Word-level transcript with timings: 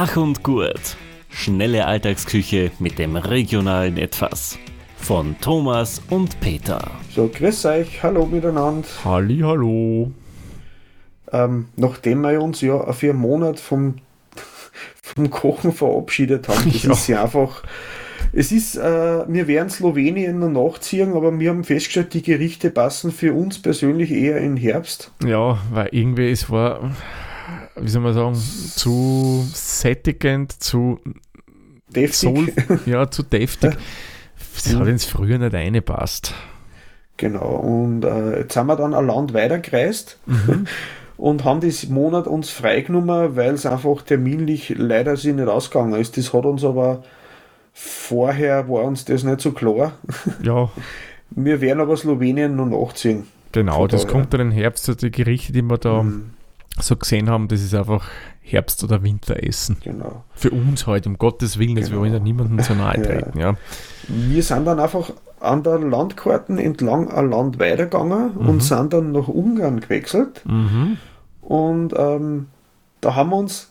Schach 0.00 0.16
und 0.16 0.42
Gurt. 0.42 0.96
Schnelle 1.28 1.84
Alltagsküche 1.84 2.70
mit 2.78 2.98
dem 2.98 3.16
regionalen 3.16 3.98
Etwas. 3.98 4.58
Von 4.96 5.36
Thomas 5.42 6.00
und 6.08 6.40
Peter. 6.40 6.80
So, 7.14 7.28
grüß 7.28 7.66
euch, 7.66 8.02
hallo 8.02 8.24
miteinander. 8.24 8.88
Halli, 9.04 9.40
hallo. 9.40 10.10
Ähm, 11.30 11.68
nachdem 11.76 12.22
wir 12.22 12.40
uns 12.40 12.62
ja 12.62 12.90
für 12.94 13.10
einen 13.10 13.18
Monat 13.18 13.60
vom, 13.60 13.96
vom 15.02 15.28
Kochen 15.28 15.70
verabschiedet 15.70 16.48
haben, 16.48 16.72
das 16.72 16.82
Ja. 16.82 16.92
ist 16.92 17.06
ja 17.08 17.22
einfach. 17.22 17.62
Es 18.32 18.52
ist, 18.52 18.76
äh, 18.76 18.82
wir 19.28 19.48
werden 19.48 19.68
Slowenien 19.68 20.38
noch 20.38 20.70
nachziehen, 20.72 21.12
aber 21.12 21.38
wir 21.38 21.50
haben 21.50 21.62
festgestellt, 21.62 22.14
die 22.14 22.22
Gerichte 22.22 22.70
passen 22.70 23.12
für 23.12 23.34
uns 23.34 23.60
persönlich 23.60 24.10
eher 24.10 24.38
in 24.38 24.56
Herbst. 24.56 25.12
Ja, 25.22 25.58
weil 25.70 25.90
irgendwie 25.92 26.30
es 26.30 26.48
war, 26.48 26.90
wie 27.82 27.88
soll 27.88 28.02
man 28.02 28.14
sagen, 28.14 28.34
zu 28.34 29.46
sättigend, 29.52 30.52
zu 30.62 30.98
Deftig. 31.88 32.14
soul, 32.14 32.52
ja, 32.86 33.10
zu 33.10 33.22
deftig. 33.22 33.76
Das 34.54 34.74
hat 34.74 34.86
ins 34.88 35.04
Frühjahr 35.04 35.38
nicht 35.38 35.54
reingepasst. 35.54 36.34
Genau. 37.16 37.56
Und 37.56 38.04
äh, 38.04 38.40
jetzt 38.40 38.54
sind 38.54 38.66
wir 38.66 38.76
dann 38.76 38.94
ein 38.94 39.06
Land 39.06 39.34
weitergereist 39.34 40.18
und 41.16 41.44
haben 41.44 41.60
das 41.60 41.88
Monat 41.88 42.26
uns 42.26 42.50
freigenommen, 42.50 43.36
weil 43.36 43.54
es 43.54 43.66
einfach 43.66 44.02
terminlich 44.02 44.74
leider 44.76 45.16
sich 45.16 45.34
nicht 45.34 45.48
ausgegangen 45.48 46.00
ist. 46.00 46.16
Das 46.16 46.32
hat 46.32 46.44
uns 46.46 46.64
aber 46.64 47.02
vorher 47.72 48.68
war 48.68 48.84
uns 48.84 49.04
das 49.04 49.24
nicht 49.24 49.40
so 49.40 49.52
klar. 49.52 49.92
Ja, 50.42 50.70
Wir 51.30 51.60
werden 51.60 51.80
aber 51.80 51.96
Slowenien 51.96 52.56
noch 52.56 52.66
nachziehen. 52.66 53.24
genau, 53.52 53.86
das 53.86 54.02
daher. 54.02 54.12
kommt 54.14 54.32
dann 54.34 54.40
in 54.40 54.50
Herbst. 54.50 54.88
Also 54.88 54.98
die 55.06 55.10
Gerichte, 55.10 55.52
die 55.52 55.62
wir 55.62 55.78
da 55.78 56.02
Mhm, 56.02 56.30
so 56.82 56.96
gesehen 56.96 57.28
haben, 57.30 57.48
das 57.48 57.60
ist 57.62 57.74
einfach 57.74 58.08
Herbst- 58.42 58.82
oder 58.84 59.02
Winteressen. 59.02 59.76
Genau. 59.82 60.24
Für 60.34 60.50
uns 60.50 60.86
heute, 60.86 61.08
um 61.08 61.18
Gottes 61.18 61.58
Willen, 61.58 61.76
also 61.76 61.88
wir 61.90 61.98
Genau. 61.98 62.00
wollen 62.02 62.12
ja 62.12 62.18
niemandem 62.20 62.58
zu 62.60 62.74
nahe 62.74 62.96
Ja. 62.96 63.02
treten. 63.04 63.38
Ja. 63.38 63.54
Wir 64.08 64.42
sind 64.42 64.64
dann 64.66 64.80
einfach 64.80 65.12
an 65.40 65.62
der 65.62 65.78
Landkarten 65.78 66.58
entlang 66.58 67.10
ein 67.10 67.30
Land 67.30 67.58
weitergegangen 67.58 68.32
und 68.32 68.62
sind 68.62 68.92
dann 68.92 69.12
nach 69.12 69.28
Ungarn 69.28 69.80
gewechselt. 69.80 70.42
Mhm. 70.44 70.98
Und 71.40 71.94
ähm, 71.96 72.46
da 73.00 73.14
haben 73.14 73.30
wir 73.30 73.36
uns, 73.36 73.70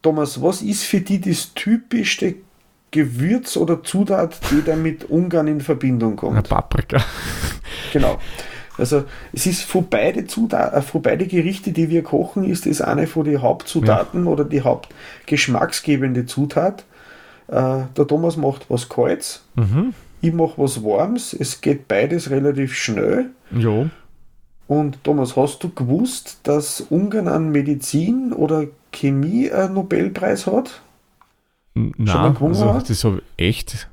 Thomas, 0.00 0.40
was 0.40 0.62
ist 0.62 0.84
für 0.84 1.00
die 1.00 1.20
das 1.20 1.52
typischste 1.54 2.36
Gewürz 2.90 3.56
oder 3.56 3.82
Zutat, 3.82 4.38
die 4.50 4.62
da 4.64 4.76
mit 4.76 5.04
Ungarn 5.10 5.46
in 5.48 5.60
Verbindung 5.60 6.10
Eine 6.12 6.16
kommt? 6.34 6.48
Paprika. 6.48 7.02
Genau. 7.92 8.18
Also 8.78 9.04
es 9.32 9.46
ist 9.46 9.62
von 9.64 9.86
beide, 9.88 10.26
Zutat, 10.26 10.72
äh, 10.74 10.82
von 10.82 11.02
beide 11.02 11.26
Gerichte, 11.26 11.72
die 11.72 11.90
wir 11.90 12.02
kochen, 12.02 12.44
ist 12.44 12.66
das 12.66 12.80
eine 12.80 13.06
von 13.06 13.24
den 13.24 13.42
Hauptzutaten 13.42 14.26
oder 14.26 14.44
die 14.44 14.62
hauptgeschmacksgebende 14.62 16.26
Zutat. 16.26 16.84
Äh, 17.48 17.82
der 17.96 18.06
Thomas 18.06 18.36
macht 18.36 18.66
was 18.70 18.88
Kaltes, 18.88 19.44
Mhm. 19.56 19.92
ich 20.20 20.32
mache 20.32 20.54
was 20.56 20.82
Warmes. 20.82 21.34
Es 21.34 21.60
geht 21.60 21.88
beides 21.88 22.30
relativ 22.30 22.74
schnell. 22.74 23.26
Ja. 23.50 23.86
Und 24.68 25.04
Thomas, 25.04 25.36
hast 25.36 25.62
du 25.64 25.68
gewusst, 25.68 26.38
dass 26.44 26.80
Ungarn 26.80 27.28
an 27.28 27.50
Medizin 27.50 28.32
oder 28.32 28.64
Chemie 28.92 29.50
einen 29.50 29.74
Nobelpreis 29.74 30.46
hat? 30.46 30.80
Nein, 31.74 32.36
also 32.40 32.80
das 32.86 33.04
habe 33.04 33.22
ich 33.36 33.46
echt. 33.48 33.88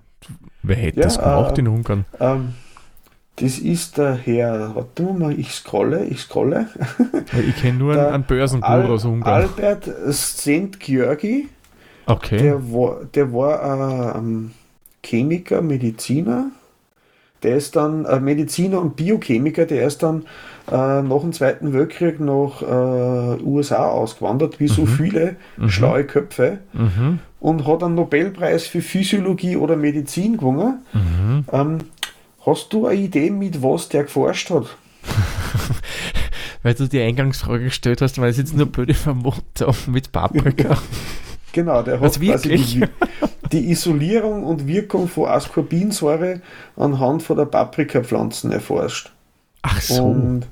Wer 0.64 0.76
hätte 0.76 0.98
Ja, 1.00 1.04
das 1.06 1.18
gemacht 1.18 1.58
äh, 1.58 1.62
in 1.62 1.68
Ungarn? 1.68 2.06
Ähm, 2.20 2.54
das 3.40 3.58
ist 3.58 3.98
der 3.98 4.16
Herr, 4.16 4.76
warte 4.76 5.04
mal, 5.04 5.38
ich 5.38 5.52
scrolle, 5.52 6.06
ich 6.06 6.22
scrolle. 6.22 6.68
Ich 7.48 7.56
kenne 7.62 7.78
nur 7.78 7.94
einen, 7.94 8.02
der 8.02 8.14
einen 8.14 8.23
Börsenguru 8.23 8.94
aus 8.94 9.06
Ungarn. 9.06 9.44
Albert 9.44 9.90
St. 10.12 10.80
Georgi, 10.80 11.48
okay. 12.06 12.38
der 12.38 12.73
war, 12.73 13.06
der 13.14 13.32
war 13.32 14.16
äh, 14.16 14.17
ähm, 14.17 14.52
Chemiker, 15.04 15.62
Mediziner. 15.62 16.52
Der 17.44 17.55
ist 17.55 17.77
dann 17.77 18.04
äh, 18.05 18.20
Mediziner 18.20 18.82
und 18.82 18.98
Biochemiker, 18.98 19.66
der 19.66 19.88
ist 19.88 20.04
dann 20.04 20.23
äh, 20.70 21.02
nach 21.02 21.21
dem 21.21 21.32
Zweiten 21.32 21.71
Weltkrieg 21.71 22.20
nach 22.20 22.61
äh, 22.61 23.42
USA 23.44 23.89
ausgewandert, 23.89 24.60
wie 24.60 24.67
so 24.67 24.86
viele 24.86 25.38
schlaue 25.67 26.04
Köpfe, 26.04 26.58
mhm. 26.73 27.20
und 27.39 27.66
hat 27.66 27.83
einen 27.83 27.95
Nobelpreis 27.95 28.67
für 28.67 28.82
Physiologie 28.82 29.56
oder 29.56 29.77
Medizin 29.77 30.36
gewonnen. 30.36 30.80
Mhm. 30.94 31.45
Ähm, 31.54 31.77
hast 32.45 32.73
du 32.73 32.88
eine 32.88 33.00
Idee, 33.00 33.30
mit 33.30 33.61
was 33.61 33.89
der 33.89 34.04
geforscht 34.04 34.50
hat? 34.50 34.66
Weil 36.64 36.73
du 36.73 36.88
die 36.88 37.02
Eingangsfrage 37.02 37.66
gestellt 37.66 38.02
hast, 38.02 38.20
weil 38.20 38.32
es 38.32 38.38
jetzt 38.38 38.54
nur 38.54 38.66
blöde 38.66 38.94
Vermutung 38.94 39.76
mit 39.88 40.11
Paprika. 40.11 40.77
Genau, 41.52 41.82
der 41.82 42.00
hat 42.00 42.11
quasi 42.14 42.22
wirklich? 42.22 42.73
die, 42.73 42.86
die 43.52 43.72
Isolierung 43.72 44.44
und 44.44 44.67
Wirkung 44.67 45.08
von 45.08 45.30
Ascorbinsäure 45.30 46.42
anhand 46.76 47.23
von 47.23 47.38
der 47.38 47.45
Paprikapflanzen 47.45 48.52
erforscht. 48.52 49.11
Ach 49.64 49.82
so. 49.82 50.04
Und 50.04 50.44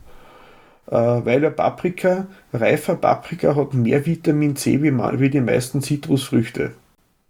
äh, 0.87 0.95
weil 0.95 1.41
der 1.41 1.51
Paprika, 1.51 2.27
reifer 2.53 2.95
Paprika 2.95 3.55
hat 3.55 3.73
mehr 3.73 4.05
Vitamin 4.05 4.55
C 4.55 4.81
wie, 4.81 4.91
wie 4.91 5.29
die 5.29 5.41
meisten 5.41 5.81
Zitrusfrüchte. 5.81 6.73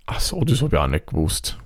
Ach 0.06 0.20
so, 0.20 0.42
das 0.42 0.62
habe 0.62 0.76
ich 0.76 0.82
auch 0.82 0.88
nicht 0.88 1.08
gewusst. 1.08 1.58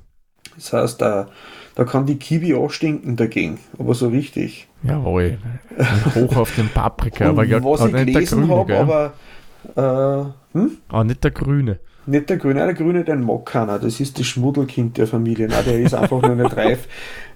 Das 0.56 0.74
heißt, 0.74 1.02
da, 1.02 1.28
da 1.76 1.86
kann 1.86 2.06
die 2.06 2.18
Kiwi 2.18 2.54
auch 2.56 2.70
stinken 2.72 3.16
dagegen, 3.16 3.60
aber 3.78 3.94
so 3.94 4.08
richtig. 4.10 4.68
Jawohl. 4.84 5.38
Hoch 6.16 6.36
auf 6.36 6.56
den 6.56 6.70
Paprika. 6.70 7.26
Und 7.26 7.32
aber 7.32 7.44
ja, 7.46 7.64
was 7.64 7.86
ich 7.86 7.94
nicht 7.94 8.06
gelesen 8.08 8.50
habe, 8.50 8.78
aber 8.78 10.34
äh, 10.54 10.58
hm? 10.58 10.72
Auch 10.90 11.04
nicht 11.04 11.24
der 11.24 11.32
Grüne. 11.32 11.80
Nicht 12.08 12.32
der 12.32 12.38
Grüne, 12.38 12.66
der 12.66 12.74
Grüne, 12.74 13.04
den 13.04 13.24
mag 13.24 13.46
keiner. 13.46 13.78
Das 13.78 14.00
ist 14.00 14.18
das 14.18 14.26
Schmuddelkind 14.26 14.98
der 14.98 15.06
Familie. 15.06 15.48
Nein, 15.48 15.64
der 15.66 15.80
ist 15.80 15.94
einfach 15.94 16.20
nur 16.22 16.36
nicht 16.36 16.58
reif. 16.58 16.88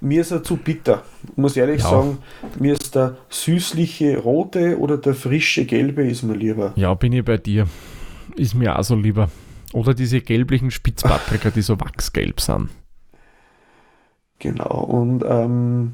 Mir 0.01 0.21
ist 0.21 0.31
er 0.31 0.43
zu 0.43 0.57
bitter. 0.57 1.03
Ich 1.29 1.37
muss 1.37 1.55
ehrlich 1.55 1.81
Ja. 1.83 1.89
sagen, 1.91 2.17
mir 2.59 2.73
ist 2.73 2.95
der 2.95 3.15
süßliche 3.29 4.17
rote 4.17 4.79
oder 4.79 4.97
der 4.97 5.13
frische 5.13 5.65
gelbe 5.65 6.03
ist 6.07 6.23
mir 6.23 6.33
lieber. 6.33 6.73
Ja, 6.75 6.93
bin 6.95 7.13
ich 7.13 7.23
bei 7.23 7.37
dir. 7.37 7.67
Ist 8.35 8.55
mir 8.55 8.77
auch 8.77 8.83
so 8.83 8.95
lieber. 8.95 9.29
Oder 9.71 9.93
diese 9.93 10.19
gelblichen 10.21 10.71
Spitzpaprika, 10.71 11.51
die 11.51 11.61
so 11.61 11.79
wachsgelb 11.79 12.41
sind. 12.41 12.69
Genau. 14.39 14.83
Und 14.83 15.23
ähm, 15.27 15.93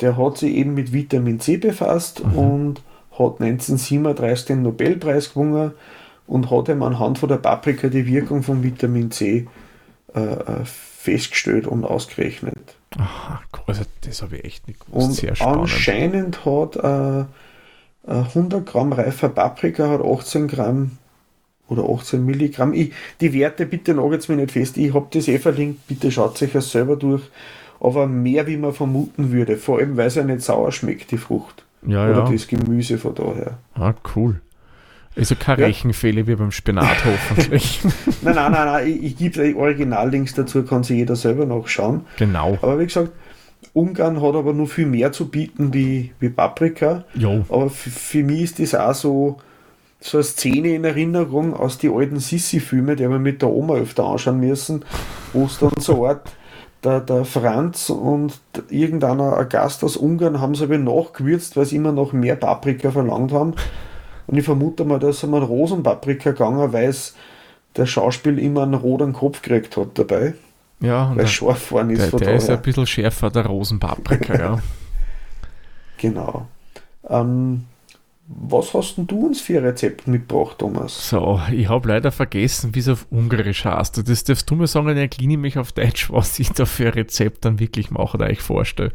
der 0.00 0.16
hat 0.16 0.38
sich 0.38 0.54
eben 0.54 0.74
mit 0.74 0.92
Vitamin 0.92 1.40
C 1.40 1.56
befasst 1.56 2.24
Mhm. 2.24 2.38
und 2.38 2.82
hat 3.12 3.40
1937 3.40 4.46
den 4.46 4.62
Nobelpreis 4.62 5.30
gewonnen 5.34 5.72
und 6.26 6.50
hat 6.50 6.68
ihm 6.68 6.82
anhand 6.82 7.18
von 7.18 7.28
der 7.28 7.36
Paprika 7.36 7.88
die 7.88 8.06
Wirkung 8.06 8.42
von 8.42 8.62
Vitamin 8.62 9.10
C 9.10 9.46
äh, 10.14 10.20
äh, 10.20 10.64
festgestellt 10.64 11.66
und 11.66 11.84
ausgerechnet. 11.84 12.76
Aha, 12.96 13.40
cool. 13.56 13.62
also 13.66 13.82
das 14.02 14.22
habe 14.22 14.36
ich 14.36 14.44
echt 14.44 14.68
nicht 14.68 14.80
gewusst. 14.80 15.06
Und 15.08 15.12
Sehr 15.14 15.34
spannend. 15.36 15.60
anscheinend 15.62 16.44
hat 16.44 16.76
äh, 16.76 17.24
100 18.10 18.66
Gramm 18.66 18.92
reifer 18.92 19.28
Paprika 19.30 19.88
hat 19.88 20.02
18 20.04 20.46
Gramm 20.48 20.98
oder 21.68 21.84
18 21.88 22.24
Milligramm. 22.24 22.72
Ich, 22.74 22.92
die 23.20 23.32
Werte 23.32 23.66
bitte 23.66 23.94
nagelt 23.94 24.28
mir 24.28 24.36
nicht 24.36 24.52
fest. 24.52 24.76
Ich 24.76 24.92
habe 24.94 25.06
das 25.10 25.28
eh 25.28 25.38
verlinkt. 25.38 25.86
Bitte 25.86 26.10
schaut 26.10 26.36
sich 26.38 26.52
das 26.52 26.70
selber 26.70 26.96
durch. 26.96 27.22
Aber 27.80 28.06
mehr, 28.06 28.46
wie 28.46 28.56
man 28.56 28.72
vermuten 28.72 29.32
würde. 29.32 29.56
Vor 29.56 29.78
allem, 29.78 29.96
weil 29.96 30.06
es 30.06 30.14
ja 30.14 30.24
nicht 30.24 30.42
sauer 30.42 30.72
schmeckt, 30.72 31.10
die 31.10 31.18
Frucht. 31.18 31.64
Ja, 31.86 32.08
Oder 32.08 32.24
ja. 32.24 32.30
das 32.32 32.46
Gemüse 32.48 32.98
von 32.98 33.14
daher. 33.14 33.58
Ah, 33.74 33.92
cool. 34.16 34.40
Also 35.16 35.34
kein 35.36 35.60
Ja. 35.60 35.66
Rechenfehler 35.66 36.26
wie 36.26 36.34
beim 36.34 36.50
Spinat 36.50 36.96
hoffentlich. 37.04 37.80
Nein, 38.22 38.34
nein, 38.34 38.52
nein, 38.52 38.66
nein. 38.66 38.88
Ich, 38.88 39.04
ich 39.04 39.16
gebe 39.16 39.42
die 39.44 39.54
Originallinks 39.54 40.34
dazu, 40.34 40.64
kann 40.64 40.82
sich 40.82 40.96
jeder 40.96 41.14
selber 41.16 41.46
nachschauen. 41.46 42.02
genau. 42.16 42.58
Aber 42.62 42.78
wie 42.80 42.86
gesagt, 42.86 43.12
Ungarn 43.72 44.20
hat 44.22 44.34
aber 44.34 44.52
noch 44.52 44.66
viel 44.68 44.86
mehr 44.86 45.12
zu 45.12 45.28
bieten 45.28 45.72
wie, 45.74 46.12
wie 46.20 46.28
Paprika. 46.30 47.04
Jo. 47.14 47.44
Aber 47.48 47.70
für 47.70 48.22
mich 48.22 48.42
ist 48.42 48.58
das 48.60 48.74
auch 48.74 48.94
so, 48.94 49.36
so 50.04 50.18
eine 50.18 50.24
Szene 50.24 50.74
in 50.74 50.84
Erinnerung 50.84 51.54
aus 51.54 51.78
die 51.78 51.88
alten 51.88 52.20
Sissi-Filme, 52.20 52.94
die 52.94 53.08
wir 53.08 53.18
mit 53.18 53.40
der 53.40 53.48
Oma 53.48 53.76
öfter 53.76 54.04
anschauen 54.04 54.38
müssen, 54.38 54.84
wo 55.32 55.46
es 55.46 55.58
dann 55.58 55.72
so 55.78 56.06
Art 56.06 56.30
der, 56.84 57.00
der 57.00 57.24
Franz 57.24 57.88
und 57.88 58.38
irgendeiner 58.68 59.38
ein 59.38 59.48
Gast 59.48 59.82
aus 59.82 59.96
Ungarn 59.96 60.42
haben 60.42 60.54
sie 60.54 60.64
aber 60.64 60.76
nachgewürzt, 60.76 61.56
weil 61.56 61.64
sie 61.64 61.76
immer 61.76 61.92
noch 61.92 62.12
mehr 62.12 62.36
Paprika 62.36 62.90
verlangt 62.90 63.32
haben. 63.32 63.54
Und 64.26 64.36
ich 64.36 64.44
vermute 64.44 64.84
mal, 64.84 64.98
dass 64.98 65.22
er 65.22 65.30
mal 65.30 65.42
Rosenpaprika 65.42 66.32
gegangen, 66.32 66.74
weil 66.74 66.90
es 66.90 67.14
der 67.74 67.86
Schauspiel 67.86 68.38
immer 68.38 68.64
einen 68.64 68.74
roten 68.74 69.14
Kopf 69.14 69.40
gekriegt 69.40 69.78
hat 69.78 69.98
dabei, 69.98 70.34
Ja, 70.80 71.04
und 71.04 71.16
weil 71.16 71.24
der, 71.24 71.26
scharf 71.28 71.68
geworden 71.70 71.90
ist 71.90 72.12
der, 72.12 72.20
der 72.20 72.34
ist 72.34 72.50
ein 72.50 72.60
bisschen 72.60 72.86
schärfer, 72.86 73.30
der 73.30 73.46
Rosenpaprika, 73.46 74.34
ja. 74.38 74.58
Genau. 75.96 76.46
Ähm, 77.08 77.64
was 78.26 78.72
hast 78.72 78.96
denn 78.96 79.06
du 79.06 79.26
uns 79.26 79.40
für 79.40 79.58
ein 79.58 79.64
Rezept 79.64 80.06
mitgebracht, 80.06 80.58
Thomas? 80.58 81.08
So, 81.10 81.40
ich 81.52 81.68
habe 81.68 81.88
leider 81.88 82.10
vergessen, 82.10 82.74
wie 82.74 82.78
es 82.78 82.88
auf 82.88 83.06
Ungarisch 83.10 83.64
heißt. 83.64 84.08
Das 84.08 84.24
darfst 84.24 84.50
du 84.50 84.54
mir 84.54 84.66
sagen, 84.66 84.86
dann 84.86 84.96
erkläre 84.96 85.32
ich 85.32 85.38
mich 85.38 85.58
auf 85.58 85.72
Deutsch, 85.72 86.10
was 86.10 86.38
ich 86.38 86.50
da 86.50 86.64
für 86.64 86.86
ein 86.86 86.94
Rezept 86.94 87.44
dann 87.44 87.60
wirklich 87.60 87.90
mache 87.90 88.16
oder 88.16 88.26
euch 88.26 88.40
vorstelle. 88.40 88.92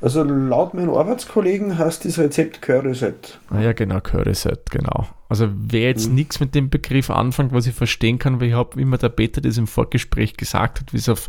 Also 0.00 0.22
laut 0.22 0.72
meinen 0.72 0.88
Arbeitskollegen 0.88 1.76
heißt 1.76 2.06
das 2.06 2.18
Rezept 2.18 2.62
Curryset. 2.62 3.38
Ah 3.50 3.60
ja, 3.60 3.72
genau, 3.74 4.00
Curryset, 4.00 4.70
genau. 4.70 5.06
Also 5.28 5.48
wer 5.54 5.88
jetzt 5.88 6.08
mhm. 6.08 6.14
nichts 6.14 6.40
mit 6.40 6.54
dem 6.54 6.70
Begriff 6.70 7.10
anfängt, 7.10 7.52
was 7.52 7.66
ich 7.66 7.74
verstehen 7.74 8.18
kann, 8.18 8.40
weil 8.40 8.48
ich 8.48 8.54
habe 8.54 8.80
immer 8.80 8.96
der 8.96 9.10
Peter 9.10 9.42
das 9.42 9.58
im 9.58 9.66
Vorgespräch 9.66 10.38
gesagt 10.38 10.80
hat, 10.80 10.94
wie 10.94 10.98
es 10.98 11.10
auf 11.10 11.28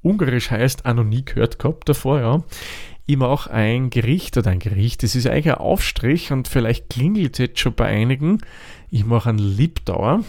Ungarisch 0.00 0.50
heißt, 0.50 0.86
auch 0.86 0.94
noch 0.94 1.04
nie 1.04 1.24
gehört 1.24 1.58
gehabt 1.58 1.88
davor, 1.88 2.20
ja. 2.20 2.42
Ich 3.10 3.16
mache 3.16 3.50
ein 3.50 3.88
Gericht 3.88 4.36
oder 4.36 4.50
ein 4.50 4.58
Gericht, 4.58 5.02
das 5.02 5.14
ist 5.14 5.26
eigentlich 5.26 5.48
ein 5.48 5.54
Aufstrich 5.54 6.30
und 6.30 6.46
vielleicht 6.46 6.90
klingelt 6.90 7.32
es 7.32 7.38
jetzt 7.38 7.58
schon 7.58 7.72
bei 7.72 7.86
einigen. 7.86 8.42
Ich 8.90 9.06
mache 9.06 9.30
einen 9.30 9.38
Lipdauer, 9.38 10.24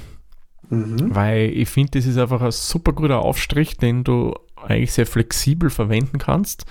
mhm. 0.70 1.14
weil 1.14 1.50
ich 1.50 1.68
finde, 1.68 2.00
das 2.00 2.06
ist 2.06 2.18
einfach 2.18 2.42
ein 2.42 2.54
super 2.54 2.94
guter 2.94 3.20
Aufstrich, 3.20 3.76
den 3.76 4.06
du 4.06 4.34
eigentlich 4.56 4.94
sehr 4.94 5.06
flexibel 5.06 5.70
verwenden 5.70 6.20
kannst. 6.20 6.64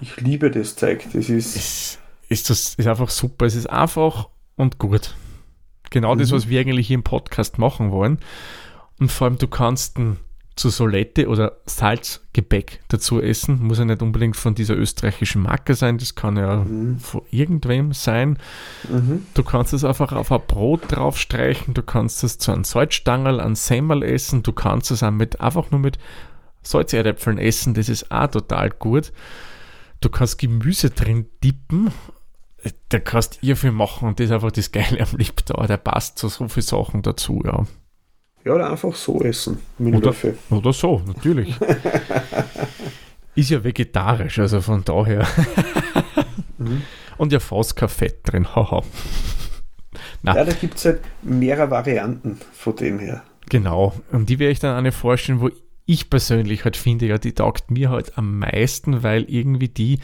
Ich 0.00 0.20
liebe 0.20 0.50
das 0.50 0.74
Zeug. 0.74 1.04
Das 1.12 1.28
ist. 1.28 1.54
Ist, 1.54 1.98
ist, 2.28 2.50
das, 2.50 2.74
ist 2.74 2.86
einfach 2.88 3.08
super. 3.08 3.46
Es 3.46 3.54
ist 3.54 3.70
einfach 3.70 4.28
und 4.56 4.78
gut. 4.78 5.14
Genau 5.90 6.16
mhm. 6.16 6.18
das, 6.18 6.32
was 6.32 6.48
wir 6.48 6.58
eigentlich 6.58 6.88
hier 6.88 6.96
im 6.96 7.04
Podcast 7.04 7.58
machen 7.58 7.92
wollen. 7.92 8.18
Und 8.98 9.12
vor 9.12 9.28
allem, 9.28 9.38
du 9.38 9.46
kannst 9.46 9.98
einen 9.98 10.16
zu 10.54 10.68
Solette 10.68 11.28
oder 11.28 11.58
Salzgebäck 11.64 12.80
dazu 12.88 13.20
essen. 13.20 13.62
Muss 13.62 13.78
ja 13.78 13.84
nicht 13.84 14.02
unbedingt 14.02 14.36
von 14.36 14.54
dieser 14.54 14.76
österreichischen 14.76 15.42
Marke 15.42 15.74
sein, 15.74 15.98
das 15.98 16.14
kann 16.14 16.36
ja 16.36 16.56
mhm. 16.56 16.98
von 16.98 17.22
irgendwem 17.30 17.92
sein. 17.92 18.38
Mhm. 18.88 19.26
Du 19.34 19.42
kannst 19.42 19.72
es 19.72 19.84
einfach 19.84 20.12
auf 20.12 20.30
ein 20.30 20.40
Brot 20.46 20.82
draufstreichen, 20.88 21.74
du 21.74 21.82
kannst 21.82 22.22
es 22.22 22.38
zu 22.38 22.52
einem 22.52 22.64
Salzstangerl, 22.64 23.40
einem 23.40 23.54
Semmel 23.54 24.02
essen, 24.02 24.42
du 24.42 24.52
kannst 24.52 24.90
es 24.90 25.02
auch 25.02 25.10
mit, 25.10 25.40
einfach 25.40 25.70
nur 25.70 25.80
mit 25.80 25.98
Salzerdäpfeln 26.62 27.38
essen, 27.38 27.74
das 27.74 27.88
ist 27.88 28.10
auch 28.10 28.28
total 28.28 28.70
gut. 28.70 29.12
Du 30.00 30.08
kannst 30.10 30.38
Gemüse 30.38 30.90
drin 30.90 31.26
dippen, 31.42 31.92
da 32.90 32.98
kannst 32.98 33.38
ihr 33.42 33.56
viel 33.56 33.72
machen 33.72 34.08
und 34.08 34.20
das 34.20 34.26
ist 34.26 34.32
einfach 34.32 34.52
das 34.52 34.70
Geile 34.70 35.00
am 35.00 35.16
Liptauer, 35.16 35.66
der 35.66 35.78
passt 35.78 36.18
zu 36.18 36.28
so 36.28 36.46
vielen 36.48 36.62
Sachen 36.62 37.02
dazu, 37.02 37.42
ja. 37.44 37.64
Ja, 38.44 38.54
oder 38.54 38.70
einfach 38.70 38.94
so 38.94 39.20
essen. 39.20 39.58
Oder, 39.78 40.14
oder 40.50 40.72
so, 40.72 41.00
natürlich. 41.06 41.54
ist 43.34 43.50
ja 43.50 43.62
vegetarisch, 43.62 44.38
also 44.38 44.60
von 44.60 44.84
daher. 44.84 45.26
mhm. 46.58 46.82
Und 47.18 47.32
ja 47.32 47.40
fast 47.40 47.76
kein 47.76 47.88
Fett 47.88 48.20
drin, 48.24 48.46
haha. 48.54 48.82
ja, 50.24 50.44
da 50.44 50.52
gibt 50.52 50.76
es 50.76 50.84
halt 50.86 51.00
mehrere 51.22 51.70
Varianten 51.70 52.38
von 52.52 52.74
dem 52.76 52.98
her. 52.98 53.22
Genau, 53.48 53.94
und 54.10 54.28
die 54.28 54.38
werde 54.38 54.52
ich 54.52 54.60
dann 54.60 54.76
eine 54.76 54.92
vorstellen, 54.92 55.40
wo 55.40 55.50
ich 55.86 56.10
persönlich 56.10 56.64
halt 56.64 56.76
finde, 56.76 57.06
ja, 57.06 57.18
die 57.18 57.34
taugt 57.34 57.70
mir 57.70 57.90
halt 57.90 58.16
am 58.16 58.38
meisten, 58.38 59.02
weil 59.02 59.24
irgendwie 59.24 59.68
die, 59.68 59.98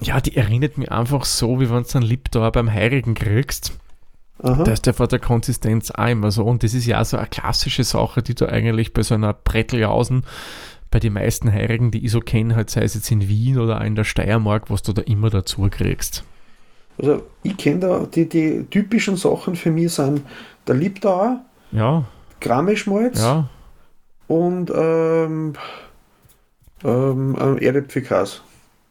ja, 0.00 0.20
die 0.20 0.36
erinnert 0.36 0.78
mich 0.78 0.90
einfach 0.92 1.24
so, 1.24 1.60
wie 1.60 1.70
wenn 1.70 1.84
du 1.84 1.98
einen 1.98 2.06
Lipdauer 2.06 2.52
beim 2.52 2.72
Heirigen 2.72 3.14
kriegst. 3.14 3.72
Aha. 4.42 4.64
Da 4.64 4.72
ist 4.72 4.86
der 4.86 4.94
von 4.94 5.08
der 5.08 5.18
Konsistenz 5.18 5.90
auch 5.90 6.08
immer 6.08 6.30
so. 6.30 6.44
Und 6.44 6.62
das 6.62 6.74
ist 6.74 6.86
ja 6.86 7.00
auch 7.00 7.04
so 7.04 7.16
eine 7.16 7.26
klassische 7.26 7.84
Sache, 7.84 8.22
die 8.22 8.34
du 8.34 8.46
eigentlich 8.46 8.92
bei 8.92 9.02
so 9.02 9.14
einer 9.14 9.32
Bretteljausen 9.32 10.24
bei 10.90 11.00
den 11.00 11.14
meisten 11.14 11.52
Heirigen, 11.52 11.90
die 11.90 12.04
ich 12.04 12.12
so 12.12 12.20
kenne, 12.20 12.54
halt 12.54 12.70
sei 12.70 12.82
es 12.82 12.94
jetzt 12.94 13.10
in 13.10 13.28
Wien 13.28 13.58
oder 13.58 13.82
in 13.82 13.94
der 13.96 14.04
Steiermark, 14.04 14.70
was 14.70 14.82
du 14.82 14.92
da 14.92 15.02
immer 15.02 15.30
dazu 15.30 15.68
kriegst. 15.70 16.24
Also 16.98 17.22
ich 17.42 17.56
kenne 17.56 17.80
da 17.80 18.06
die, 18.06 18.28
die 18.28 18.64
typischen 18.70 19.16
Sachen 19.16 19.56
für 19.56 19.70
mich 19.70 19.92
sind 19.92 20.22
der 20.66 20.76
Liebdauer, 20.76 21.40
ja. 21.72 22.04
Grammischmalz 22.40 23.20
ja. 23.20 23.48
und 24.28 24.72
ähm, 24.74 25.54
ähm, 26.84 27.58
Erdäpfelkäse. 27.60 28.38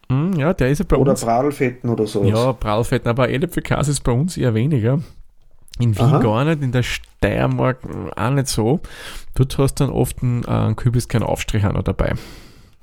Mm, 0.10 0.34
ja, 0.34 0.54
der 0.54 0.70
ist 0.70 0.80
ja 0.80 0.86
bei 0.88 0.98
oder 0.98 1.12
uns. 1.12 1.24
Oder 1.24 1.32
Pralfetten 1.32 1.90
oder 1.90 2.06
so. 2.06 2.24
Ja, 2.24 2.54
Pralfetten, 2.54 3.10
aber 3.10 3.30
Erdäpfelkäse 3.30 3.92
ist 3.92 4.02
bei 4.02 4.12
uns 4.12 4.38
eher 4.38 4.54
weniger. 4.54 5.00
In 5.80 5.98
Wien 5.98 6.06
Aha. 6.06 6.20
gar 6.20 6.46
nicht, 6.46 6.62
in 6.62 6.72
der 6.72 6.84
Steiermark 6.84 7.80
auch 8.16 8.30
nicht 8.30 8.48
so. 8.48 8.80
Dort 9.34 9.58
hast 9.58 9.76
du 9.76 9.86
dann 9.86 9.94
oft 9.94 10.24
einen, 10.24 10.44
äh, 10.44 10.48
einen 10.48 10.76
Kürbiskern-Aufstrich 10.76 11.64
noch 11.64 11.84
dabei. 11.84 12.14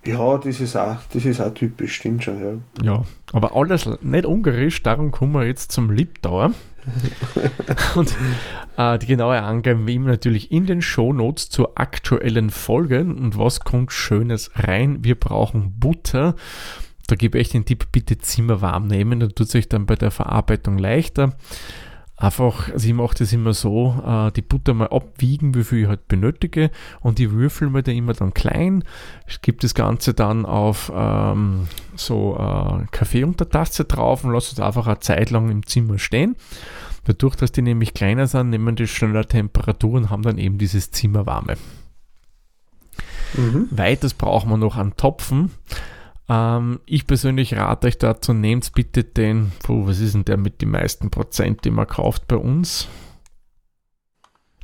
Ja, 0.05 0.37
das 0.37 0.61
ist 0.61 0.77
auch, 0.77 0.97
das 1.13 1.25
ist 1.25 1.41
auch 1.41 1.55
typisch, 1.55 1.95
stimmt 1.95 2.25
schon, 2.25 2.41
ja. 2.43 2.85
Ja, 2.85 3.05
aber 3.33 3.55
alles 3.55 3.89
nicht 4.03 4.27
ungarisch, 4.27 4.83
darum 4.83 5.13
kommen 5.13 5.33
wir 5.33 5.47
jetzt 5.47 5.71
zum 5.71 5.91
Lipdauer. 5.91 6.53
und 7.95 8.13
äh, 8.77 8.99
die 8.99 9.07
genaue 9.07 9.41
Angaben 9.41 9.87
wie 9.87 9.95
immer 9.95 10.09
natürlich 10.09 10.51
in 10.51 10.67
den 10.67 10.83
Shownotes 10.83 11.49
zur 11.49 11.79
aktuellen 11.79 12.51
Folge. 12.51 13.01
Und 13.01 13.39
was 13.39 13.61
kommt 13.61 13.93
Schönes 13.93 14.51
rein? 14.57 15.05
Wir 15.05 15.15
brauchen 15.15 15.79
Butter. 15.79 16.35
Da 17.07 17.15
gebe 17.15 17.39
ich 17.39 17.51
den 17.51 17.65
Tipp, 17.65 17.87
bitte 17.93 18.19
Zimmer 18.19 18.61
warm 18.61 18.89
nehmen, 18.89 19.21
dann 19.21 19.31
tut 19.31 19.47
es 19.47 19.55
euch 19.55 19.69
dann 19.69 19.87
bei 19.87 19.95
der 19.95 20.11
Verarbeitung 20.11 20.77
leichter 20.79 21.37
einfach, 22.23 22.71
also 22.73 22.87
ich 22.87 22.95
mache 22.95 23.17
das 23.19 23.33
immer 23.33 23.53
so, 23.53 24.01
äh, 24.07 24.31
die 24.33 24.43
Butter 24.43 24.75
mal 24.75 24.89
abwiegen, 24.89 25.55
wie 25.55 25.65
viel 25.65 25.83
ich 25.83 25.89
halt 25.89 26.07
benötige 26.09 26.71
und 27.01 27.19
die 27.19 27.33
Würfel 27.33 27.69
mir 27.69 27.83
dann 27.83 27.97
immer 27.97 28.13
dann 28.13 28.33
klein. 28.33 28.85
Ich 29.27 29.41
gebe 29.43 29.59
das 29.61 29.75
Ganze 29.75 30.15
dann 30.15 30.47
auf 30.47 30.93
ähm, 30.95 31.67
so 31.97 32.37
äh, 32.37 32.87
Kaffeeuntertasse 32.91 33.85
drauf 33.85 34.25
und 34.25 34.33
lasse 34.33 34.55
es 34.55 34.61
einfach 34.61 34.87
eine 34.87 35.01
Zeit 35.01 35.31
lang 35.31 35.51
im 35.51 35.67
Zimmer 35.67 35.99
stehen. 35.99 36.37
Dadurch, 37.05 37.35
dass 37.35 37.51
die 37.51 37.63
nämlich 37.63 37.95
kleiner 37.95 38.29
sind, 38.29 38.51
nehmen 38.51 38.77
die 38.77 38.87
schneller 38.87 39.27
Temperatur 39.27 39.95
und 39.95 40.11
haben 40.11 40.23
dann 40.23 40.39
eben 40.39 40.59
dieses 40.59 40.93
Zimmerwarme. 40.93 41.57
Mhm. 43.35 43.67
Weiters 43.71 44.15
brauchen 44.15 44.51
wir 44.51 44.59
noch 44.59 44.77
einen 44.77 44.97
Topfen. 44.97 45.51
Ähm, 46.29 46.81
ich 46.87 47.07
persönlich 47.07 47.55
rate 47.57 47.89
euch 47.89 47.99
dazu, 47.99 48.33
nehmt 48.33 48.73
bitte 48.73 49.05
den, 49.05 49.53
puh, 49.63 49.87
was 49.87 50.01
ist 50.01 50.15
denn 50.15 50.25
der 50.25 50.37
mit 50.37 50.63
den 50.63 50.71
meisten 50.71 51.11
Prozent, 51.11 51.65
den 51.65 51.75
man 51.75 51.87
kauft 51.87 52.29
bei 52.29 52.37
uns? 52.37 52.89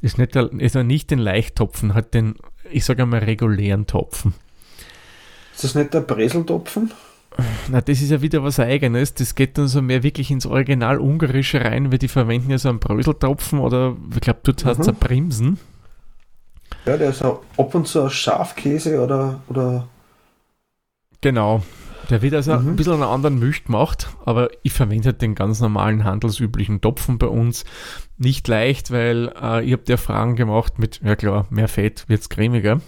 Ist, 0.00 0.18
nicht 0.18 0.34
der, 0.34 0.52
ist 0.52 0.76
er 0.76 0.84
nicht 0.84 1.10
den 1.10 1.18
Leichttopfen, 1.18 1.94
hat 1.94 2.14
den, 2.14 2.36
ich 2.70 2.84
sage 2.84 3.02
einmal, 3.02 3.20
regulären 3.20 3.86
Topfen. 3.86 4.34
Ist 5.54 5.64
das 5.64 5.74
nicht 5.74 5.92
der 5.92 6.02
Breseltopfen? 6.02 6.92
Na, 7.68 7.80
das 7.80 8.00
ist 8.00 8.10
ja 8.10 8.22
wieder 8.22 8.42
was 8.42 8.58
Eigenes. 8.58 9.14
Das 9.14 9.34
geht 9.34 9.58
dann 9.58 9.68
so 9.68 9.82
mehr 9.82 10.02
wirklich 10.02 10.30
ins 10.30 10.46
Original 10.46 10.98
Ungarische 10.98 11.64
rein, 11.64 11.90
weil 11.90 11.98
die 11.98 12.08
verwenden 12.08 12.50
ja 12.50 12.58
so 12.58 12.68
einen 12.68 12.80
Bröseltopfen 12.80 13.58
oder 13.58 13.96
ich 14.14 14.20
glaube, 14.20 14.40
dort 14.42 14.64
mhm. 14.64 14.68
heißt 14.68 14.80
es 14.80 14.92
Primsen. 14.92 15.58
Ja, 16.86 16.96
der 16.96 17.10
ist 17.10 17.24
auch 17.24 17.42
ab 17.56 17.74
und 17.74 17.86
zu 17.86 18.08
Schafkäse 18.08 19.02
oder, 19.02 19.42
oder 19.48 19.88
Genau. 21.20 21.62
Der 22.10 22.22
wird 22.22 22.34
also 22.34 22.58
mhm. 22.58 22.68
ein 22.68 22.76
bisschen 22.76 22.94
einen 22.94 23.02
anderen 23.02 23.38
Milch 23.38 23.64
gemacht, 23.64 24.08
aber 24.24 24.48
ich 24.62 24.72
verwende 24.72 25.10
halt 25.10 25.20
den 25.20 25.34
ganz 25.34 25.60
normalen 25.60 26.04
handelsüblichen 26.04 26.80
Topfen 26.80 27.18
bei 27.18 27.26
uns. 27.26 27.64
Nicht 28.16 28.48
leicht, 28.48 28.90
weil 28.90 29.32
äh, 29.40 29.64
ich 29.64 29.72
habe 29.72 29.82
dir 29.82 29.98
Fragen 29.98 30.34
gemacht 30.34 30.78
mit, 30.78 31.00
ja 31.04 31.16
klar, 31.16 31.46
mehr 31.50 31.68
Fett 31.68 32.08
wird 32.08 32.22
es 32.22 32.28
cremiger. 32.30 32.80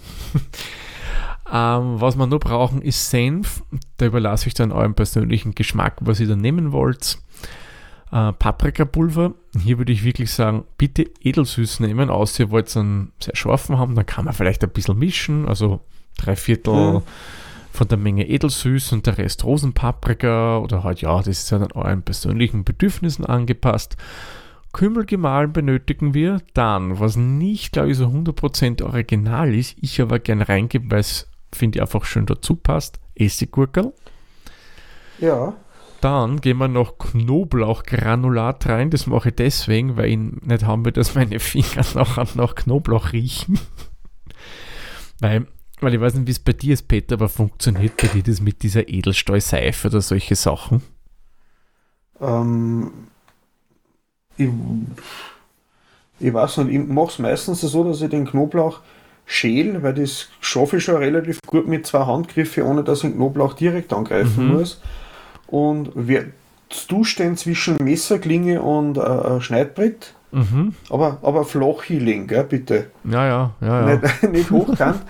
ähm, 1.53 2.01
was 2.01 2.17
wir 2.17 2.27
nur 2.27 2.41
brauchen 2.41 2.81
ist 2.81 3.11
Senf. 3.11 3.63
Da 3.99 4.07
überlasse 4.07 4.49
ich 4.49 4.55
dann 4.55 4.73
euren 4.73 4.95
persönlichen 4.95 5.55
Geschmack, 5.55 5.97
was 6.01 6.21
ihr 6.21 6.29
da 6.29 6.37
nehmen 6.37 6.73
wollt. 6.73 7.19
Äh, 8.13 8.33
Paprikapulver. 8.33 9.35
Hier 9.63 9.77
würde 9.77 9.93
ich 9.93 10.03
wirklich 10.03 10.33
sagen, 10.33 10.65
bitte 10.79 11.05
edelsüß 11.21 11.81
nehmen, 11.81 12.09
außer 12.09 12.45
ihr 12.45 12.51
wollt 12.51 12.69
es 12.69 12.77
einen 12.77 13.13
sehr 13.21 13.37
scharfen 13.37 13.77
haben, 13.77 13.95
dann 13.95 14.07
kann 14.07 14.25
man 14.25 14.33
vielleicht 14.33 14.65
ein 14.65 14.71
bisschen 14.71 14.99
mischen, 14.99 15.47
also 15.47 15.81
drei 16.17 16.37
Viertel. 16.37 16.95
Mhm 16.95 17.03
von 17.73 17.89
der 17.89 17.99
Menge 17.99 18.29
Edelsüß 18.29 18.93
und 18.93 19.07
der 19.07 19.19
Rest 19.19 19.45
Rosenpaprika 19.45 20.59
oder 20.59 20.85
halt, 20.85 21.01
ja, 21.01 21.17
das 21.19 21.29
ist 21.29 21.51
ja 21.51 21.59
dann 21.59 21.73
euren 21.73 22.03
persönlichen 22.03 22.65
Bedürfnissen 22.65 23.25
angepasst. 23.25 23.97
Kümmel 24.73 25.05
gemahlen 25.05 25.53
benötigen 25.53 26.15
wir. 26.15 26.41
Dann, 26.55 27.01
was 27.01 27.17
nicht, 27.17 27.73
glaube 27.73 27.91
ich, 27.91 27.97
so 27.97 28.07
100% 28.07 28.83
original 28.83 29.55
ist, 29.55 29.77
ich 29.81 30.01
aber 30.01 30.19
gerne 30.19 30.49
reingebe, 30.49 30.91
weil 30.91 31.01
es, 31.01 31.29
finde 31.53 31.79
ich, 31.79 31.83
einfach 31.83 32.05
schön 32.05 32.27
dazu 32.27 32.57
passt, 32.57 33.01
Essiggurkel. 33.15 33.93
Ja. 35.19 35.55
Dann 36.01 36.41
gehen 36.41 36.57
wir 36.59 36.69
noch 36.69 36.97
Knoblauchgranulat 36.99 38.67
rein. 38.67 38.91
Das 38.91 39.07
mache 39.07 39.29
ich 39.29 39.35
deswegen, 39.35 39.97
weil 39.97 40.09
ich 40.09 40.17
nicht 40.17 40.65
haben 40.65 40.85
will, 40.85 40.93
dass 40.93 41.15
meine 41.15 41.41
Finger 41.41 41.85
nachher 41.95 42.27
nach 42.35 42.55
Knoblauch 42.55 43.13
riechen. 43.13 43.59
weil 45.21 45.47
weil 45.83 45.95
ich 45.95 46.01
weiß 46.01 46.15
nicht, 46.15 46.27
wie 46.27 46.33
es 46.33 46.39
bei 46.39 46.53
dir 46.53 46.75
ist, 46.75 46.89
Peter, 46.89 47.15
aber 47.15 47.29
funktioniert 47.29 47.97
bei 47.97 48.09
dir 48.09 48.23
das 48.23 48.41
mit 48.41 48.63
dieser 48.63 48.89
Edelstahlseife 48.89 49.89
oder 49.89 50.01
solche 50.01 50.35
Sachen? 50.37 50.83
Ähm, 52.21 52.93
ich, 54.37 54.49
ich 56.19 56.33
weiß 56.33 56.59
nicht, 56.59 56.81
ich 56.81 56.87
mache 56.87 57.09
es 57.09 57.19
meistens 57.19 57.61
so, 57.61 57.85
dass 57.85 58.03
ich 58.03 58.11
den 58.11 58.27
Knoblauch 58.27 58.81
schäle, 59.27 59.83
weil 59.83 59.95
das 59.95 60.29
schaffe 60.41 60.79
ich 60.79 60.85
schon 60.85 60.97
relativ 60.97 61.41
gut 61.47 61.67
mit 61.69 61.87
zwei 61.87 62.05
Handgriffen, 62.05 62.65
ohne 62.65 62.83
dass 62.83 62.99
ich 62.99 63.11
den 63.11 63.17
Knoblauch 63.17 63.55
direkt 63.55 63.93
angreifen 63.93 64.49
mhm. 64.49 64.53
muss. 64.55 64.81
Und 65.47 65.93
wer 65.95 66.27
du 66.89 67.05
stehen 67.05 67.37
zwischen 67.37 67.77
Messerklinge 67.83 68.63
und 68.63 68.97
äh, 68.97 69.41
Schneidbrett 69.41 70.15
Mhm. 70.33 70.75
Aber, 70.91 71.19
aber 71.23 71.45
flach 71.45 71.83
hinlegen, 71.83 72.27
gell, 72.27 72.45
bitte. 72.45 72.91
Ja, 73.05 73.27
ja, 73.27 73.51
ja, 73.61 73.89
ja. 73.91 73.97
Nicht, 73.97 74.23
nicht 74.33 74.51
hochkant. 74.51 75.01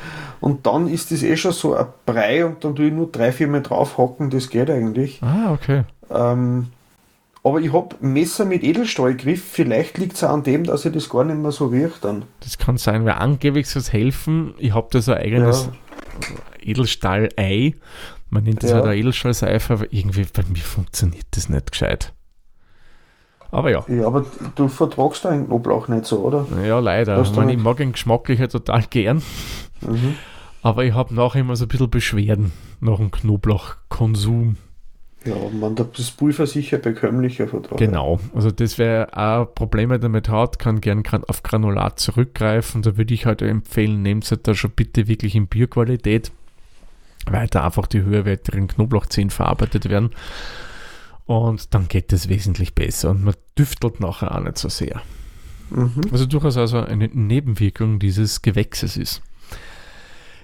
und 0.41 0.67
dann 0.67 0.89
ist 0.89 1.11
das 1.11 1.23
eh 1.23 1.37
schon 1.37 1.53
so 1.53 1.75
ein 1.75 1.87
Brei 2.07 2.45
und 2.45 2.65
dann 2.65 2.75
tue 2.75 2.87
ich 2.87 2.93
nur 2.93 3.11
drei, 3.11 3.31
vier 3.33 3.49
Mal 3.49 3.62
draufhacken, 3.62 4.31
das 4.31 4.49
geht 4.49 4.71
eigentlich. 4.71 5.21
Ah, 5.23 5.53
okay. 5.53 5.85
Ähm, 6.11 6.69
aber 7.43 7.61
ich 7.61 7.73
habe 7.73 7.97
Messer 8.00 8.45
mit 8.45 8.62
Edelstahlgriff, 8.62 9.43
vielleicht 9.45 9.97
liegt 9.99 10.15
es 10.15 10.25
an 10.25 10.43
dem, 10.43 10.65
dass 10.65 10.85
ich 10.85 10.93
das 10.93 11.09
gar 11.09 11.25
nicht 11.25 11.39
mehr 11.39 11.53
so 11.53 11.67
riecht 11.67 12.05
dann. 12.05 12.25
Das 12.41 12.59
kann 12.59 12.77
sein, 12.77 13.05
weil 13.05 13.15
angeblich 13.15 13.67
soll 13.69 13.81
es 13.81 13.93
helfen. 13.93 14.55
Ich 14.59 14.75
habe 14.75 14.89
da 14.91 15.00
so 15.00 15.12
ein 15.12 15.19
eigenes 15.23 15.67
Ja. 15.67 16.37
Edelstahl-Ei. 16.62 17.75
Man 18.29 18.45
nennt 18.45 18.62
das 18.62 18.71
Ja. 18.71 18.77
halt 18.77 18.87
ein 18.87 18.99
Edelstahlseife, 18.99 19.73
aber 19.73 19.87
irgendwie 19.93 20.25
bei 20.33 20.43
mir 20.49 20.62
funktioniert 20.62 21.27
das 21.33 21.49
nicht 21.49 21.73
gescheit. 21.73 22.12
Aber 23.52 23.71
ja, 23.71 23.85
Ja, 23.88 24.07
aber 24.07 24.25
du 24.54 24.69
vertragst 24.69 25.26
einen 25.26 25.47
Knoblauch 25.47 25.88
nicht 25.88 26.04
so, 26.07 26.21
oder? 26.21 26.47
ja, 26.64 26.78
leider. 26.78 27.21
Ich, 27.23 27.35
meine, 27.35 27.52
ich 27.52 27.59
mag 27.59 27.80
ihn 27.80 27.92
geschmacklich 27.92 28.40
total 28.49 28.85
gern, 28.90 29.23
Mhm. 29.80 30.14
aber 30.62 30.85
ich 30.85 30.95
habe 30.95 31.14
nachher 31.14 31.40
immer 31.40 31.57
so 31.57 31.64
ein 31.64 31.69
bisschen 31.69 31.90
Beschwerden 31.90 32.52
nach 32.80 32.99
dem 32.99 33.11
Knoblauchkonsum. 33.11 34.57
Ja, 35.25 35.35
man 35.52 35.75
das 35.75 36.11
Pulver 36.12 36.47
sicher 36.47 36.78
bekömmlicher 36.78 37.47
vertragen. 37.47 37.76
Genau, 37.76 38.21
also 38.35 38.50
das 38.50 38.78
wäre 38.78 39.09
auch 39.14 39.54
Probleme 39.54 39.99
damit 40.00 40.30
hat, 40.30 40.59
kann 40.59 40.80
gern 40.80 41.02
auf 41.28 41.42
Granulat 41.42 42.00
zurückgreifen. 42.00 42.80
Da 42.80 42.97
würde 42.97 43.12
ich 43.12 43.26
halt 43.26 43.42
empfehlen, 43.42 44.00
nehmt 44.00 44.30
halt 44.30 44.49
da 44.49 44.54
schon 44.54 44.71
bitte 44.71 45.09
wirklich 45.09 45.35
in 45.35 45.47
Bierqualität, 45.47 46.33
weil 47.30 47.49
da 47.49 47.66
einfach 47.66 47.87
die 47.87 48.00
höherwertigen 48.02 48.69
Knoblauchzehen 48.69 49.28
verarbeitet 49.28 49.90
werden. 49.90 50.11
Und 51.27 51.75
dann 51.75 51.89
geht 51.89 52.12
es 52.12 52.29
wesentlich 52.29 52.75
besser 52.75 53.11
und 53.11 53.25
man 53.25 53.35
düftelt 53.57 54.00
nachher 54.00 54.35
auch 54.35 54.41
nicht 54.41 54.59
so 54.59 54.69
sehr. 54.69 55.03
Mhm. 55.71 56.00
Also 56.11 56.27
durchaus 56.27 56.57
also 56.57 56.79
eine 56.79 57.09
Nebenwirkung 57.09 57.99
dieses 57.99 58.43
Gewächses 58.43 58.97
ist. 58.97 59.23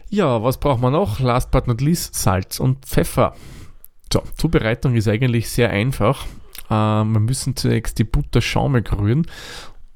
Ja, 0.08 0.42
was 0.42 0.58
braucht 0.58 0.80
man 0.80 0.92
noch? 0.92 1.18
Last 1.18 1.50
but 1.50 1.66
not 1.66 1.80
least, 1.80 2.14
Salz 2.14 2.60
und 2.60 2.86
Pfeffer. 2.86 3.34
So, 4.12 4.22
Zubereitung 4.36 4.94
ist 4.94 5.08
eigentlich 5.08 5.50
sehr 5.50 5.70
einfach. 5.70 6.24
Äh, 6.68 6.74
wir 6.74 7.20
müssen 7.20 7.56
zunächst 7.56 7.98
die 7.98 8.04
Butter 8.04 8.40
schaumig 8.40 8.92
rühren. 8.92 9.26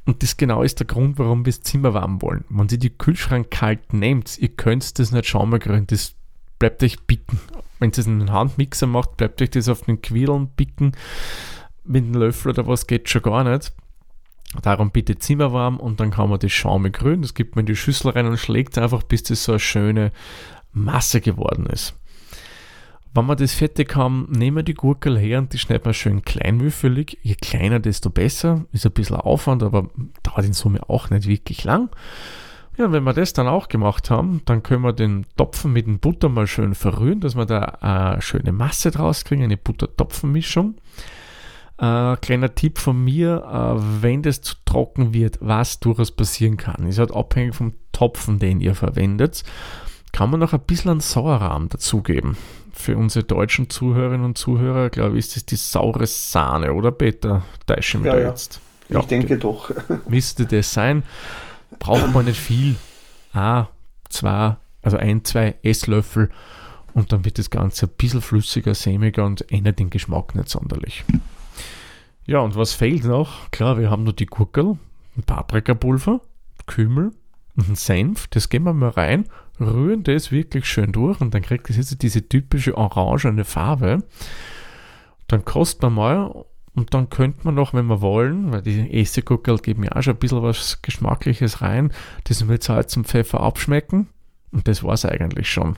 Und 0.06 0.22
das 0.24 0.36
genau 0.36 0.62
ist 0.62 0.80
der 0.80 0.88
Grund, 0.88 1.18
warum 1.18 1.44
wir 1.44 1.50
es 1.50 1.62
zimmerwarm 1.62 2.20
wollen. 2.22 2.44
Wenn 2.48 2.68
Sie 2.68 2.78
die 2.78 2.90
Kühlschrank 2.90 3.50
kalt 3.50 3.92
nehmt, 3.92 4.38
ihr 4.38 4.48
könnt 4.48 4.98
das 4.98 5.12
nicht 5.12 5.26
schaumig 5.26 5.68
rühren, 5.68 5.86
das 5.86 6.14
bleibt 6.58 6.82
euch 6.82 7.00
bicken. 7.06 7.38
Wenn 7.80 7.90
ihr 7.90 7.98
es 7.98 8.06
in 8.06 8.20
den 8.20 8.32
Handmixer 8.32 8.86
macht, 8.86 9.16
bleibt 9.16 9.42
euch 9.42 9.50
das 9.50 9.68
auf 9.68 9.82
den 9.82 10.00
Quirlen 10.00 10.48
bicken. 10.54 10.92
Mit 11.84 12.04
einem 12.04 12.14
Löffel 12.14 12.52
oder 12.52 12.66
was 12.66 12.86
geht 12.86 13.08
schon 13.08 13.22
gar 13.22 13.42
nicht. 13.42 13.72
Darum 14.62 14.90
bitte 14.90 15.18
zimmerwarm 15.18 15.78
und 15.78 15.98
dann 16.00 16.10
kann 16.10 16.28
man 16.28 16.38
das 16.38 16.52
schaumig 16.52 17.02
rühren. 17.02 17.22
Das 17.22 17.34
gibt 17.34 17.56
man 17.56 17.62
in 17.62 17.66
die 17.66 17.76
Schüssel 17.76 18.10
rein 18.10 18.26
und 18.26 18.38
schlägt 18.38 18.78
einfach, 18.78 19.02
bis 19.02 19.22
das 19.22 19.44
so 19.44 19.52
eine 19.52 19.60
schöne 19.60 20.12
Masse 20.72 21.20
geworden 21.20 21.66
ist. 21.66 21.94
Wenn 23.12 23.26
wir 23.26 23.34
das 23.34 23.54
fertig 23.54 23.96
haben, 23.96 24.28
nehmen 24.30 24.58
wir 24.58 24.62
die 24.62 24.74
Gurkel 24.74 25.18
her 25.18 25.38
und 25.38 25.52
die 25.52 25.58
schneiden 25.58 25.84
wir 25.84 25.94
schön 25.94 26.22
kleinwürfelig. 26.22 27.18
Je 27.22 27.34
kleiner, 27.34 27.80
desto 27.80 28.10
besser. 28.10 28.66
Ist 28.72 28.86
ein 28.86 28.92
bisschen 28.92 29.16
Aufwand, 29.16 29.62
aber 29.62 29.88
dauert 30.22 30.46
in 30.46 30.52
Summe 30.52 30.88
auch 30.88 31.10
nicht 31.10 31.26
wirklich 31.26 31.64
lang. 31.64 31.90
Ja, 32.80 32.86
und 32.86 32.92
wenn 32.92 33.04
wir 33.04 33.12
das 33.12 33.34
dann 33.34 33.46
auch 33.46 33.68
gemacht 33.68 34.08
haben, 34.08 34.40
dann 34.46 34.62
können 34.62 34.82
wir 34.82 34.94
den 34.94 35.26
Topfen 35.36 35.70
mit 35.70 35.86
dem 35.86 35.98
Butter 35.98 36.30
mal 36.30 36.46
schön 36.46 36.74
verrühren, 36.74 37.20
dass 37.20 37.36
wir 37.36 37.44
da 37.44 37.58
eine 37.82 38.22
schöne 38.22 38.52
Masse 38.52 38.90
draus 38.90 39.24
kriegen, 39.24 39.42
eine 39.42 39.58
Butter-Topfen-Mischung. 39.58 40.76
Äh, 41.76 42.16
kleiner 42.16 42.54
Tipp 42.54 42.78
von 42.78 43.04
mir, 43.04 43.44
äh, 43.44 44.02
wenn 44.02 44.22
das 44.22 44.40
zu 44.40 44.54
trocken 44.64 45.12
wird, 45.12 45.36
was 45.42 45.80
durchaus 45.80 46.10
passieren 46.10 46.56
kann, 46.56 46.86
ist 46.86 46.98
halt 46.98 47.14
abhängig 47.14 47.54
vom 47.54 47.74
Topfen, 47.92 48.38
den 48.38 48.62
ihr 48.62 48.74
verwendet, 48.74 49.44
kann 50.12 50.30
man 50.30 50.40
noch 50.40 50.54
ein 50.54 50.60
bisschen 50.60 50.90
an 50.90 51.00
Sauerrahm 51.00 51.68
dazugeben. 51.68 52.38
Für 52.72 52.96
unsere 52.96 53.26
deutschen 53.26 53.68
Zuhörerinnen 53.68 54.24
und 54.24 54.38
Zuhörer, 54.38 54.88
glaube 54.88 55.18
ich, 55.18 55.26
ist 55.26 55.36
das 55.36 55.44
die 55.44 55.56
saure 55.56 56.06
Sahne, 56.06 56.72
oder 56.72 56.92
Peter? 56.92 57.42
Täusche 57.66 57.98
ich 57.98 58.04
mich 58.04 58.06
Ja, 58.06 58.14
da 58.14 58.22
ja. 58.22 58.28
jetzt? 58.30 58.58
Ich 58.88 59.04
denke 59.04 59.36
doch. 59.36 59.70
müsste 60.08 60.46
das 60.46 60.72
sein. 60.72 61.02
Braucht 61.80 62.14
man 62.14 62.26
nicht 62.26 62.38
viel. 62.38 62.76
Ah, 63.32 63.66
zwei, 64.08 64.56
also 64.82 64.96
ein, 64.96 65.24
zwei 65.24 65.56
Esslöffel 65.62 66.30
und 66.94 67.12
dann 67.12 67.24
wird 67.24 67.38
das 67.38 67.50
Ganze 67.50 67.86
ein 67.86 67.92
bisschen 67.96 68.20
flüssiger, 68.20 68.74
sämiger 68.74 69.24
und 69.24 69.50
ändert 69.50 69.78
den 69.78 69.90
Geschmack 69.90 70.34
nicht 70.34 70.48
sonderlich. 70.48 71.04
Ja, 72.26 72.40
und 72.40 72.54
was 72.54 72.72
fehlt 72.74 73.04
noch? 73.04 73.50
Klar, 73.50 73.78
wir 73.78 73.90
haben 73.90 74.04
nur 74.04 74.12
die 74.12 74.26
Gurkel, 74.26 74.78
ein 75.16 75.22
Paprikapulver, 75.24 76.20
Kümmel 76.66 77.12
und 77.56 77.66
einen 77.66 77.76
Senf. 77.76 78.28
Das 78.28 78.48
geben 78.48 78.66
wir 78.66 78.74
mal 78.74 78.90
rein, 78.90 79.24
rühren 79.58 80.04
das 80.04 80.30
wirklich 80.30 80.66
schön 80.66 80.92
durch 80.92 81.20
und 81.20 81.34
dann 81.34 81.42
kriegt 81.42 81.70
es 81.70 81.76
jetzt 81.76 82.02
diese 82.02 82.28
typische 82.28 82.76
orangene 82.76 83.44
Farbe. 83.44 84.04
Dann 85.28 85.44
kostet 85.44 85.82
man 85.82 85.94
mal 85.94 86.44
und 86.74 86.94
dann 86.94 87.10
könnte 87.10 87.40
man 87.44 87.54
noch, 87.56 87.74
wenn 87.74 87.86
wir 87.86 88.00
wollen, 88.00 88.52
weil 88.52 88.62
die 88.62 88.90
Essiggurkel 89.00 89.58
geben 89.58 89.84
ja 89.84 89.92
auch 89.92 90.02
schon 90.02 90.14
ein 90.14 90.18
bisschen 90.20 90.42
was 90.42 90.80
Geschmackliches 90.82 91.60
rein, 91.62 91.92
das 92.24 92.44
mit 92.44 92.62
Salz 92.62 92.96
und 92.96 93.06
Pfeffer 93.06 93.40
abschmecken. 93.40 94.08
Und 94.52 94.66
das 94.68 94.82
war 94.82 94.94
es 94.94 95.04
eigentlich 95.04 95.50
schon. 95.50 95.76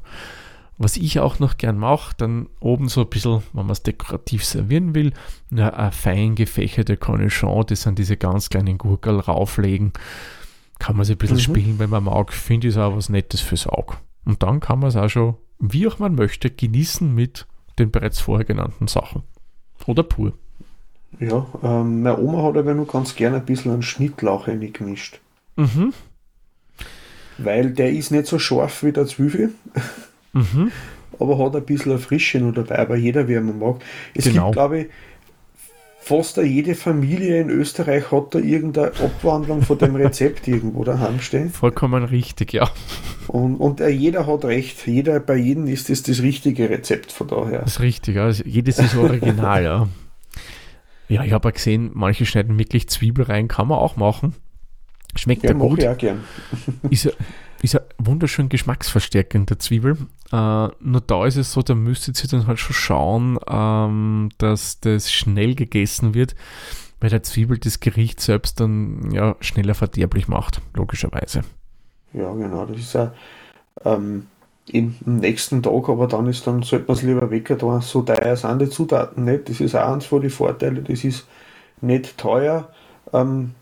Was 0.79 0.97
ich 0.97 1.21
auch 1.21 1.39
noch 1.39 1.59
gern 1.59 1.79
mache, 1.79 2.15
dann 2.17 2.49
oben 2.61 2.89
so 2.89 3.03
ein 3.03 3.09
bisschen, 3.09 3.43
wenn 3.53 3.67
man 3.67 3.73
es 3.73 3.83
dekorativ 3.83 4.45
servieren 4.45 4.95
will, 4.95 5.13
ja, 5.51 5.71
eine 5.73 5.93
fein 5.93 6.35
gefächerte 6.35 6.97
Cornichon, 6.97 7.67
das 7.67 7.83
sind 7.83 7.99
diese 7.99 8.17
ganz 8.17 8.49
kleinen 8.49 8.79
Gurkel 8.79 9.21
rauflegen. 9.21 9.93
Kann 10.79 10.97
man 10.97 11.05
sich 11.05 11.15
ein 11.17 11.19
bisschen 11.19 11.37
Mhm. 11.37 11.41
spielen, 11.41 11.79
wenn 11.79 11.91
man 11.91 12.05
mag. 12.05 12.33
Finde 12.33 12.69
ich 12.69 12.77
auch 12.77 12.97
was 12.97 13.09
Nettes 13.09 13.41
fürs 13.41 13.67
Auge. 13.67 13.97
Und 14.25 14.43
dann 14.43 14.61
kann 14.61 14.81
man 14.81 14.89
es 14.89 14.97
auch 14.97 15.09
schon, 15.09 15.37
wie 15.59 15.87
auch 15.87 15.99
man 15.99 16.15
möchte, 16.17 16.51
genießen 16.51 17.15
mit 17.15 17.47
den 17.79 17.91
bereits 17.91 18.21
vorher 18.21 18.45
genannten 18.45 18.89
Sachen. 18.89 19.23
Oder 19.87 20.03
pur. 20.03 20.33
Ja, 21.21 21.47
ähm, 21.63 22.03
meine 22.03 22.19
Oma 22.19 22.43
hat 22.43 22.57
aber 22.57 22.75
nur 22.75 22.87
ganz 22.87 23.15
gerne 23.15 23.37
ein 23.37 23.45
bisschen 23.45 23.73
einen 23.73 23.83
Schnittlauch 23.83 24.49
reingemischt. 24.49 25.21
Mhm. 25.57 25.93
Weil 27.39 27.71
der 27.71 27.91
ist 27.93 28.11
nicht 28.11 28.27
so 28.27 28.39
scharf 28.39 28.83
wie 28.83 28.93
der 28.93 29.07
Zwiebel, 29.07 29.51
Mhm. 30.35 30.73
aber 31.21 31.39
hat 31.39 31.55
ein 31.57 31.65
bisschen 31.65 31.93
eine 31.93 32.01
Frische 32.01 32.39
noch 32.41 32.55
dabei, 32.55 32.79
aber 32.79 32.97
jeder, 32.97 33.29
wie 33.29 33.35
er 33.35 33.43
mag. 33.43 33.77
Es 34.15 34.25
Genau. 34.25 34.45
gibt, 34.47 34.53
glaube 34.55 34.79
ich, 34.81 34.87
fast 36.01 36.39
jede 36.39 36.75
Familie 36.75 37.41
in 37.41 37.51
Österreich 37.51 38.11
hat 38.11 38.35
da 38.35 38.39
irgendeine 38.39 38.89
Abwandlung 38.89 39.61
von 39.63 39.77
dem 39.79 39.95
Rezept 39.95 40.49
irgendwo 40.49 40.85
daheim 40.85 41.21
stehen. 41.21 41.51
Vollkommen 41.51 42.03
richtig, 42.05 42.55
ja. 42.55 42.69
Und, 43.29 43.57
und 43.57 43.81
äh, 43.81 43.89
jeder 43.91 44.27
hat 44.27 44.45
recht. 44.47 44.87
Jeder, 44.87 45.21
bei 45.21 45.37
jedem 45.37 45.67
ist 45.67 45.91
das 45.91 46.03
das 46.03 46.23
richtige 46.23 46.71
Rezept 46.71 47.13
von 47.13 47.29
daher. 47.29 47.61
Das 47.61 47.75
ist 47.75 47.81
richtig. 47.81 48.17
Also 48.19 48.43
jedes 48.45 48.79
ist 48.79 48.97
original, 48.97 49.63
ja. 49.63 49.89
Ja, 51.13 51.25
ich 51.25 51.33
habe 51.33 51.49
ja 51.49 51.53
gesehen, 51.53 51.91
manche 51.95 52.27
schneiden 52.27 52.59
wirklich 52.59 52.89
Zwiebel 52.89 53.25
rein, 53.25 53.49
kann 53.49 53.69
man 53.69 53.79
auch 53.79 53.97
machen. 53.97 54.35
Schmeckt 55.15 55.43
ja, 55.43 55.51
Ja, 55.51 55.57
gut. 55.57 55.85
auch 55.85 55.99
gern. 55.99 56.25
Ist 56.91 57.05
ja, 57.05 57.13
ist 57.61 57.75
ja 57.75 57.81
wunderschön 57.99 58.49
geschmacksverstärkend, 58.49 59.51
der 59.51 59.59
Zwiebel. 59.59 59.97
Äh, 60.33 60.69
nur 60.81 61.01
da 61.07 61.27
ist 61.27 61.37
es 61.37 61.53
so, 61.53 61.63
da 61.63 61.75
müsstet 61.77 62.23
ihr 62.25 62.29
dann 62.29 62.47
halt 62.49 62.59
schon 62.59 62.75
schauen, 62.75 63.39
ähm, 63.49 64.31
dass 64.39 64.81
das 64.81 65.13
schnell 65.13 65.55
gegessen 65.55 66.15
wird, 66.15 66.35
weil 67.01 67.11
der 67.11 67.23
Zwiebel 67.23 67.59
das 67.59 67.79
Gericht 67.79 68.21
selbst 68.21 68.59
dann 68.59 69.13
ja 69.13 69.37
schneller 69.41 69.75
verderblich 69.75 70.27
macht, 70.27 70.61
logischerweise. 70.75 71.43
Ja, 72.15 72.33
genau. 72.33 72.67
Das 72.67 72.79
ist 72.79 72.95
ja 72.95 73.13
ähm, 73.85 74.27
am 74.75 74.95
nächsten 75.05 75.63
Tag, 75.63 75.89
aber 75.89 76.07
dann 76.07 76.27
ist 76.29 76.47
dann, 76.47 76.63
sollte 76.63 76.87
man 76.89 76.97
es 76.97 77.03
lieber 77.03 77.31
weg, 77.31 77.55
da 77.59 77.81
so 77.81 78.03
teuer 78.03 78.37
sind 78.37 78.61
die 78.61 78.71
Zutaten 78.71 79.25
nicht. 79.25 79.49
Das 79.49 79.61
ist 79.61 79.75
auch 79.75 79.93
eins 79.93 80.07
von 80.07 80.21
den 80.21 80.31
Vorteilen, 80.31 80.85
das 80.89 81.05
ist 81.05 81.27
nicht 81.81 82.17
teuer. 82.17 82.69
Ähm, 83.13 83.53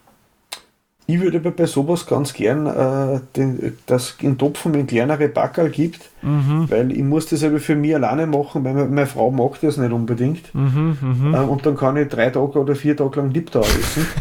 ich 1.06 1.20
würde 1.20 1.38
aber 1.38 1.50
bei 1.50 1.66
sowas 1.66 2.06
ganz 2.06 2.32
gern, 2.34 2.66
äh, 2.66 3.20
den, 3.34 3.76
dass 3.86 4.16
in 4.20 4.38
Topfen 4.38 4.74
in 4.74 4.86
kleinere 4.86 5.28
Backerl 5.28 5.70
gibt, 5.70 6.08
Mhm, 6.22 6.70
weil 6.70 6.92
ich 6.92 7.02
muss 7.02 7.26
das 7.26 7.42
aber 7.42 7.58
für 7.60 7.74
mich 7.74 7.94
alleine 7.94 8.26
machen, 8.26 8.62
weil 8.62 8.74
meine, 8.74 9.06
Frau 9.06 9.30
mag 9.30 9.58
das 9.62 9.78
nicht 9.78 9.90
unbedingt. 9.90 10.54
mhm, 10.54 10.98
mhm. 11.00 11.34
Ähm, 11.34 11.48
und 11.48 11.64
dann 11.66 11.76
kann 11.76 11.96
ich 11.96 12.08
drei 12.08 12.30
Tage 12.30 12.58
oder 12.60 12.76
vier 12.76 12.96
Tage 12.96 13.20
lang 13.20 13.30
Liptauer 13.32 13.64
essen. 13.64 14.06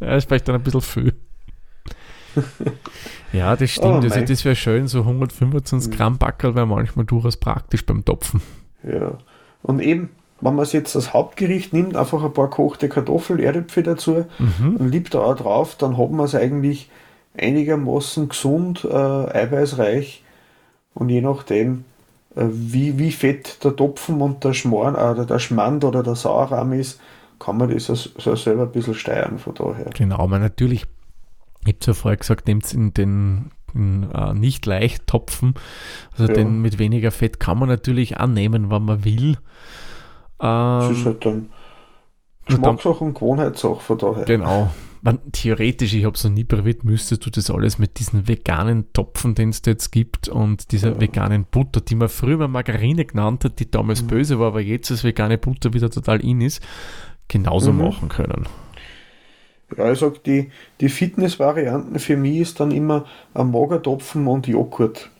Ja, 0.00 0.16
ist 0.16 0.26
vielleicht 0.28 0.46
dann 0.48 0.56
ein 0.56 0.62
bisschen 0.62 0.82
viel. 0.82 1.14
ja, 3.34 3.56
das 3.56 3.70
stimmt. 3.70 3.86
Oh, 4.04 4.08
also, 4.08 4.20
das 4.20 4.44
wäre 4.44 4.56
schön. 4.56 4.86
So 4.88 5.00
125 5.00 5.96
Gramm 5.96 6.18
Backerl 6.18 6.54
wäre 6.54 6.66
manchmal 6.66 7.04
durchaus 7.04 7.36
praktisch 7.36 7.84
beim 7.84 8.04
Topfen. 8.04 8.40
Ja. 8.82 9.18
Und 9.62 9.80
eben, 9.80 10.10
wenn 10.40 10.54
man 10.54 10.62
es 10.62 10.72
jetzt 10.72 10.94
als 10.94 11.12
Hauptgericht 11.12 11.72
nimmt, 11.72 11.96
einfach 11.96 12.22
ein 12.22 12.32
paar 12.32 12.50
kochte 12.50 12.88
Kartoffeln, 12.88 13.38
Erdäpfel 13.40 13.82
dazu, 13.82 14.26
Mhm. 14.38 14.76
und 14.76 14.90
liebt 14.90 15.14
da 15.14 15.20
auch 15.20 15.36
drauf, 15.36 15.76
dann 15.76 15.96
hat 15.98 16.10
man 16.10 16.26
es 16.26 16.34
eigentlich 16.34 16.90
einigermaßen 17.36 18.28
gesund, 18.28 18.84
äh, 18.84 18.94
eiweißreich 18.94 20.22
und 20.94 21.08
je 21.08 21.20
nachdem, 21.20 21.84
äh, 22.36 22.44
wie, 22.50 22.98
wie 22.98 23.10
fett 23.12 23.62
der 23.64 23.74
Topfen 23.74 24.20
und 24.20 24.44
der 24.44 24.52
Schmarrn, 24.52 24.94
äh, 24.94 25.26
der 25.26 25.38
Schmand 25.38 25.84
oder 25.84 26.02
der 26.02 26.14
Sauerrahm 26.14 26.72
ist, 26.74 27.00
kann 27.40 27.56
man 27.56 27.70
das 27.70 27.86
so 27.86 28.36
selber 28.36 28.62
ein 28.62 28.70
bisschen 28.72 28.94
steuern 28.94 29.38
von 29.38 29.54
daher. 29.54 29.86
Genau, 29.94 30.26
man 30.28 30.40
natürlich, 30.40 30.86
ich 31.64 31.74
habe 31.74 31.86
ja 31.86 31.94
vorher 31.94 32.16
gesagt, 32.16 32.46
nimmt 32.46 32.64
es 32.64 32.72
in 32.72 32.94
den 32.94 33.50
in, 33.74 34.10
äh, 34.10 34.34
nicht 34.34 34.66
leicht 34.66 35.06
Topfen, 35.06 35.54
also 36.12 36.26
ja. 36.26 36.32
den 36.32 36.62
mit 36.62 36.78
weniger 36.78 37.10
Fett 37.10 37.40
kann 37.40 37.58
man 37.58 37.68
natürlich 37.68 38.18
annehmen, 38.18 38.70
wenn 38.70 38.84
man 38.84 39.04
will. 39.04 39.36
Ähm, 40.40 40.80
das 40.80 40.90
ist 40.90 41.06
halt 41.06 41.24
dann 41.24 41.50
Geschmackssache 42.46 43.04
und 43.04 43.14
Gewohnheitssache 43.14 43.80
von 43.80 43.98
daher. 43.98 44.24
Genau. 44.24 44.70
Man, 45.02 45.18
theoretisch, 45.32 45.92
ich 45.92 46.06
habe 46.06 46.14
es 46.14 46.24
noch 46.24 46.30
nie 46.30 46.44
probiert, 46.44 46.82
müsstest 46.82 47.26
du 47.26 47.30
das 47.30 47.50
alles 47.50 47.78
mit 47.78 47.98
diesen 47.98 48.26
veganen 48.26 48.90
Topfen, 48.94 49.34
den 49.34 49.50
es 49.50 49.60
da 49.60 49.72
jetzt 49.72 49.90
gibt 49.90 50.28
und 50.28 50.72
dieser 50.72 50.92
ja. 50.92 51.00
veganen 51.00 51.44
Butter, 51.44 51.82
die 51.82 51.94
man 51.94 52.08
früher 52.08 52.38
mal 52.38 52.48
Margarine 52.48 53.04
genannt 53.04 53.44
hat, 53.44 53.58
die 53.58 53.70
damals 53.70 54.02
mhm. 54.02 54.06
böse 54.06 54.38
war, 54.38 54.48
aber 54.48 54.62
jetzt 54.62 54.90
als 54.90 55.04
vegane 55.04 55.36
Butter 55.36 55.74
wieder 55.74 55.90
total 55.90 56.24
in 56.24 56.40
ist, 56.40 56.62
genauso 57.28 57.72
mhm. 57.72 57.82
machen 57.82 58.08
können. 58.08 58.46
Ja, 59.76 59.90
ich 59.90 59.98
sag, 59.98 60.22
die, 60.24 60.50
die 60.80 60.88
Fitness-Varianten 60.88 61.98
für 61.98 62.16
mich 62.16 62.38
ist 62.38 62.60
dann 62.60 62.70
immer 62.70 63.06
ein 63.32 63.50
Magertopfen 63.50 64.26
und 64.26 64.46
Joghurt 64.46 65.10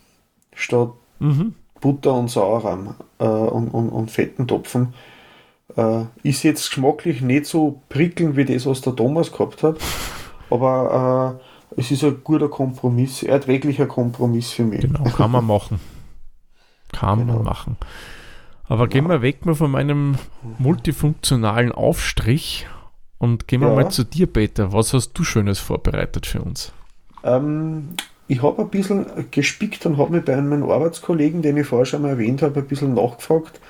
statt 0.55 0.93
mhm. 1.19 1.55
Butter 1.81 2.15
und 2.15 2.31
Sauerrahm 2.31 2.95
äh, 3.19 3.25
und, 3.25 3.69
und, 3.69 3.89
und 3.91 4.11
fetten 4.11 4.47
Topfen. 4.47 4.95
Äh, 5.77 6.05
ist 6.23 6.43
jetzt 6.43 6.69
geschmacklich 6.69 7.21
nicht 7.21 7.47
so 7.47 7.83
prickelnd 7.89 8.37
wie 8.37 8.45
das, 8.45 8.67
was 8.67 8.81
der 8.81 8.95
Thomas 8.95 9.33
gehabt 9.33 9.63
hat, 9.63 9.79
aber 10.51 11.39
äh, 11.41 11.81
es 11.81 11.91
ist 11.91 12.05
ein 12.05 12.21
guter 12.23 12.49
Kompromiss, 12.49 13.23
ein 13.23 13.31
erträglicher 13.31 13.87
Kompromiss 13.87 14.51
für 14.51 14.65
mich. 14.65 14.83
Genau, 14.83 15.05
kann 15.05 15.31
man 15.31 15.47
machen. 15.47 15.81
Kann 16.93 17.21
genau. 17.21 17.35
man 17.35 17.45
machen. 17.45 17.77
Aber 18.69 18.85
ja. 18.85 18.87
gehen 18.87 19.09
wir 19.09 19.23
weg 19.23 19.45
mal 19.45 19.55
von 19.55 19.71
meinem 19.71 20.17
multifunktionalen 20.59 21.73
Aufstrich 21.73 22.67
und 23.25 23.49
gehen 23.49 23.63
wir 23.63 23.69
ja. 23.69 23.75
mal 23.75 23.91
zu 23.91 24.05
dir, 24.05 24.27
Peter. 24.27 24.73
Was 24.73 24.93
hast 24.93 25.13
du 25.15 25.25
Schönes 25.25 25.59
vorbereitet 25.59 26.27
für 26.27 26.43
uns? 26.43 26.73
Ähm, 27.25 27.89
ich 28.29 28.43
habe 28.43 28.63
ein 28.63 28.69
bisschen 28.69 29.07
gespickt 29.31 29.85
und 29.87 29.97
habe 29.97 30.13
mir 30.13 30.21
bei 30.21 30.37
meinem 30.37 30.71
Arbeitskollegen, 30.71 31.41
den 31.41 31.57
ich 31.57 31.67
vorher 31.67 31.87
schon 31.87 32.03
mal 32.03 32.11
erwähnt 32.11 32.43
habe, 32.43 32.61
ein 32.61 32.67
bisschen 32.67 32.95
nachgefragt, 32.95 33.61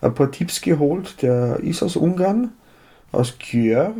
ein 0.00 0.14
paar 0.14 0.30
Tipps 0.30 0.60
geholt. 0.60 1.22
Der 1.22 1.60
ist 1.60 1.82
aus 1.82 1.96
Ungarn, 1.96 2.50
aus 3.12 3.38
Kjör. 3.38 3.94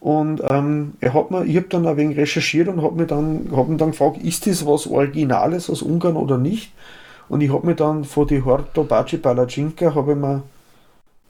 Und 0.00 0.42
ähm, 0.50 0.94
er 1.00 1.14
hat 1.14 1.30
mir, 1.30 1.44
ich 1.44 1.56
habe 1.56 1.68
dann 1.68 1.86
ein 1.86 1.96
wenig 1.96 2.18
recherchiert 2.18 2.68
und 2.68 2.82
habe 2.82 3.06
dann, 3.06 3.50
hab 3.54 3.68
ihn 3.68 3.78
dann 3.78 3.92
gefragt, 3.92 4.16
ist 4.18 4.46
das 4.46 4.66
was 4.66 4.86
Originales 4.86 5.70
aus 5.70 5.82
Ungarn 5.82 6.16
oder 6.16 6.38
nicht? 6.38 6.72
Und 7.28 7.40
ich 7.42 7.52
habe 7.52 7.66
mir 7.66 7.76
dann 7.76 8.04
von 8.04 8.26
die 8.26 8.42
Horto 8.42 8.82
Baci 8.82 9.18
Palacinka 9.18 9.94
habe 9.94 10.12
ich 10.12 10.18
mir 10.18 10.42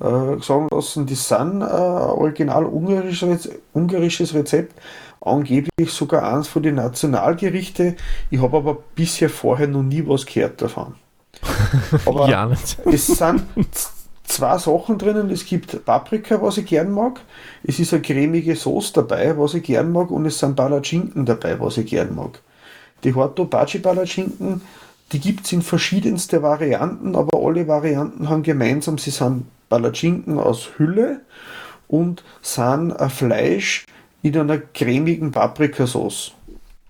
äh, 0.01 0.41
sagen 0.43 0.69
lassen, 0.71 1.07
die 1.07 1.15
sind 1.15 1.63
äh, 1.63 1.65
original 1.65 2.65
ungarisches, 2.65 3.51
ungarisches 3.73 4.35
Rezept, 4.35 4.75
angeblich 5.21 5.91
sogar 5.91 6.33
eins 6.35 6.49
von 6.49 6.63
den 6.63 6.77
Nationalgerichte. 6.77 7.97
Ich 8.31 8.41
habe 8.41 8.57
aber 8.57 8.79
bisher 8.95 9.29
vorher 9.29 9.69
noch 9.69 9.83
nie 9.83 10.07
was 10.07 10.27
gehört 10.27 10.63
davon. 10.63 10.95
Aber 12.07 12.29
ja, 12.29 12.47
nicht. 12.47 12.79
es 12.87 13.07
sind 13.07 13.45
zwei 14.25 14.59
Sachen 14.59 14.99
drinnen. 14.99 15.31
Es 15.31 15.45
gibt 15.47 15.85
Paprika, 15.85 16.41
was 16.43 16.59
ich 16.59 16.67
gern 16.67 16.91
mag. 16.91 17.21
Es 17.63 17.79
ist 17.79 17.93
eine 17.93 18.03
cremige 18.03 18.57
Sauce 18.57 18.93
dabei, 18.93 19.39
was 19.39 19.55
ich 19.55 19.63
gern 19.63 19.93
mag. 19.93 20.11
Und 20.11 20.27
es 20.27 20.39
sind 20.39 20.57
Palatschinken 20.57 21.25
dabei, 21.27 21.61
was 21.61 21.77
ich 21.77 21.87
gern 21.87 22.15
mag. 22.15 22.41
Die 23.05 23.15
Horto 23.15 23.45
Baci 23.45 23.79
Palatschinken, 23.79 24.63
die 25.13 25.21
gibt 25.21 25.47
es 25.47 25.53
in 25.53 25.63
verschiedenste 25.63 26.43
Varianten, 26.43 27.17
aber 27.17 27.39
alle 27.43 27.67
Varianten 27.67 28.29
haben 28.29 28.43
gemeinsam, 28.43 28.99
sie 28.99 29.11
sind 29.11 29.47
Palatschinken 29.71 30.39
aus 30.39 30.73
Hülle 30.77 31.23
und 31.89 32.23
sind 32.43 32.93
ein 32.93 33.09
Fleisch 33.09 33.87
in 34.23 34.37
einer 34.37 34.59
cremigen 34.59 35.31
Paprikasauce. 35.31 36.35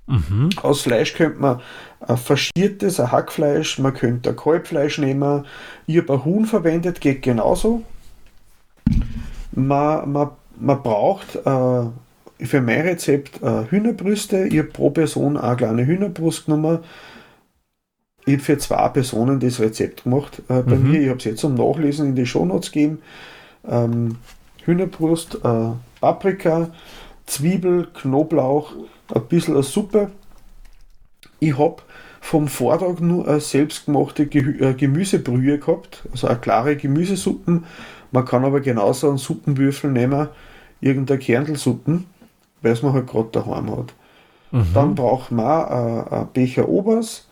Mhm. 0.08 0.50
Aus 0.62 0.82
Fleisch 0.82 1.14
könnte 1.14 1.38
man 1.38 1.60
ein 2.00 2.16
faschiertes, 2.16 2.98
ein 2.98 3.12
Hackfleisch, 3.12 3.78
man 3.78 3.94
könnte 3.94 4.30
ein 4.30 4.36
Kalbfleisch 4.36 4.98
nehmen. 4.98 5.46
Ich 5.86 5.98
habe 5.98 6.14
ein 6.14 6.24
Huhn 6.24 6.46
verwendet, 6.46 7.00
geht 7.00 7.22
genauso. 7.22 7.84
Man, 9.52 10.10
man, 10.10 10.30
man 10.58 10.82
braucht 10.82 11.36
äh, 11.36 12.46
für 12.46 12.60
mein 12.60 12.80
Rezept 12.80 13.40
äh, 13.42 13.70
Hühnerbrüste. 13.70 14.48
Ich 14.48 14.58
habe 14.58 14.68
pro 14.68 14.90
Person 14.90 15.36
eine 15.36 15.56
kleine 15.56 15.86
Hühnerbrust 15.86 16.46
genommen. 16.46 16.80
Ich 18.30 18.36
habe 18.36 18.44
für 18.44 18.58
zwei 18.58 18.88
Personen 18.90 19.40
das 19.40 19.58
Rezept 19.58 20.04
gemacht. 20.04 20.40
Äh, 20.48 20.62
bei 20.62 20.76
mhm. 20.76 20.90
mir, 20.90 21.00
ich 21.00 21.08
habe 21.08 21.18
es 21.18 21.24
jetzt 21.24 21.40
zum 21.40 21.54
Nachlesen 21.54 22.10
in 22.10 22.14
die 22.14 22.26
Shownotes 22.26 22.70
gegeben. 22.70 23.02
Ähm, 23.68 24.18
Hühnerbrust, 24.64 25.40
äh, 25.42 25.70
Paprika, 26.00 26.70
Zwiebel, 27.26 27.88
Knoblauch, 27.92 28.72
ein 29.12 29.26
bisschen 29.26 29.54
eine 29.54 29.64
Suppe. 29.64 30.12
Ich 31.40 31.58
habe 31.58 31.82
vom 32.20 32.46
Vortag 32.46 33.00
nur 33.00 33.26
eine 33.26 33.40
selbstgemachte 33.40 34.22
äh, 34.22 34.74
Gemüsebrühe 34.74 35.58
gehabt, 35.58 36.04
also 36.12 36.28
eine 36.28 36.38
klare 36.38 36.76
Gemüsesuppen. 36.76 37.64
Man 38.12 38.24
kann 38.26 38.44
aber 38.44 38.60
genauso 38.60 39.08
einen 39.08 39.18
Suppenwürfel 39.18 39.90
nehmen, 39.90 40.28
irgendeine 40.80 41.18
Kernelsuppen, 41.18 42.06
weil 42.62 42.72
es 42.72 42.82
man 42.82 42.92
halt 42.92 43.08
gerade 43.08 43.30
daheim 43.32 43.76
hat. 43.76 43.92
Mhm. 44.52 44.66
Dann 44.72 44.94
braucht 44.94 45.32
man 45.32 45.66
äh, 45.66 46.14
einen 46.14 46.28
Becher 46.32 46.68
Obers, 46.68 47.26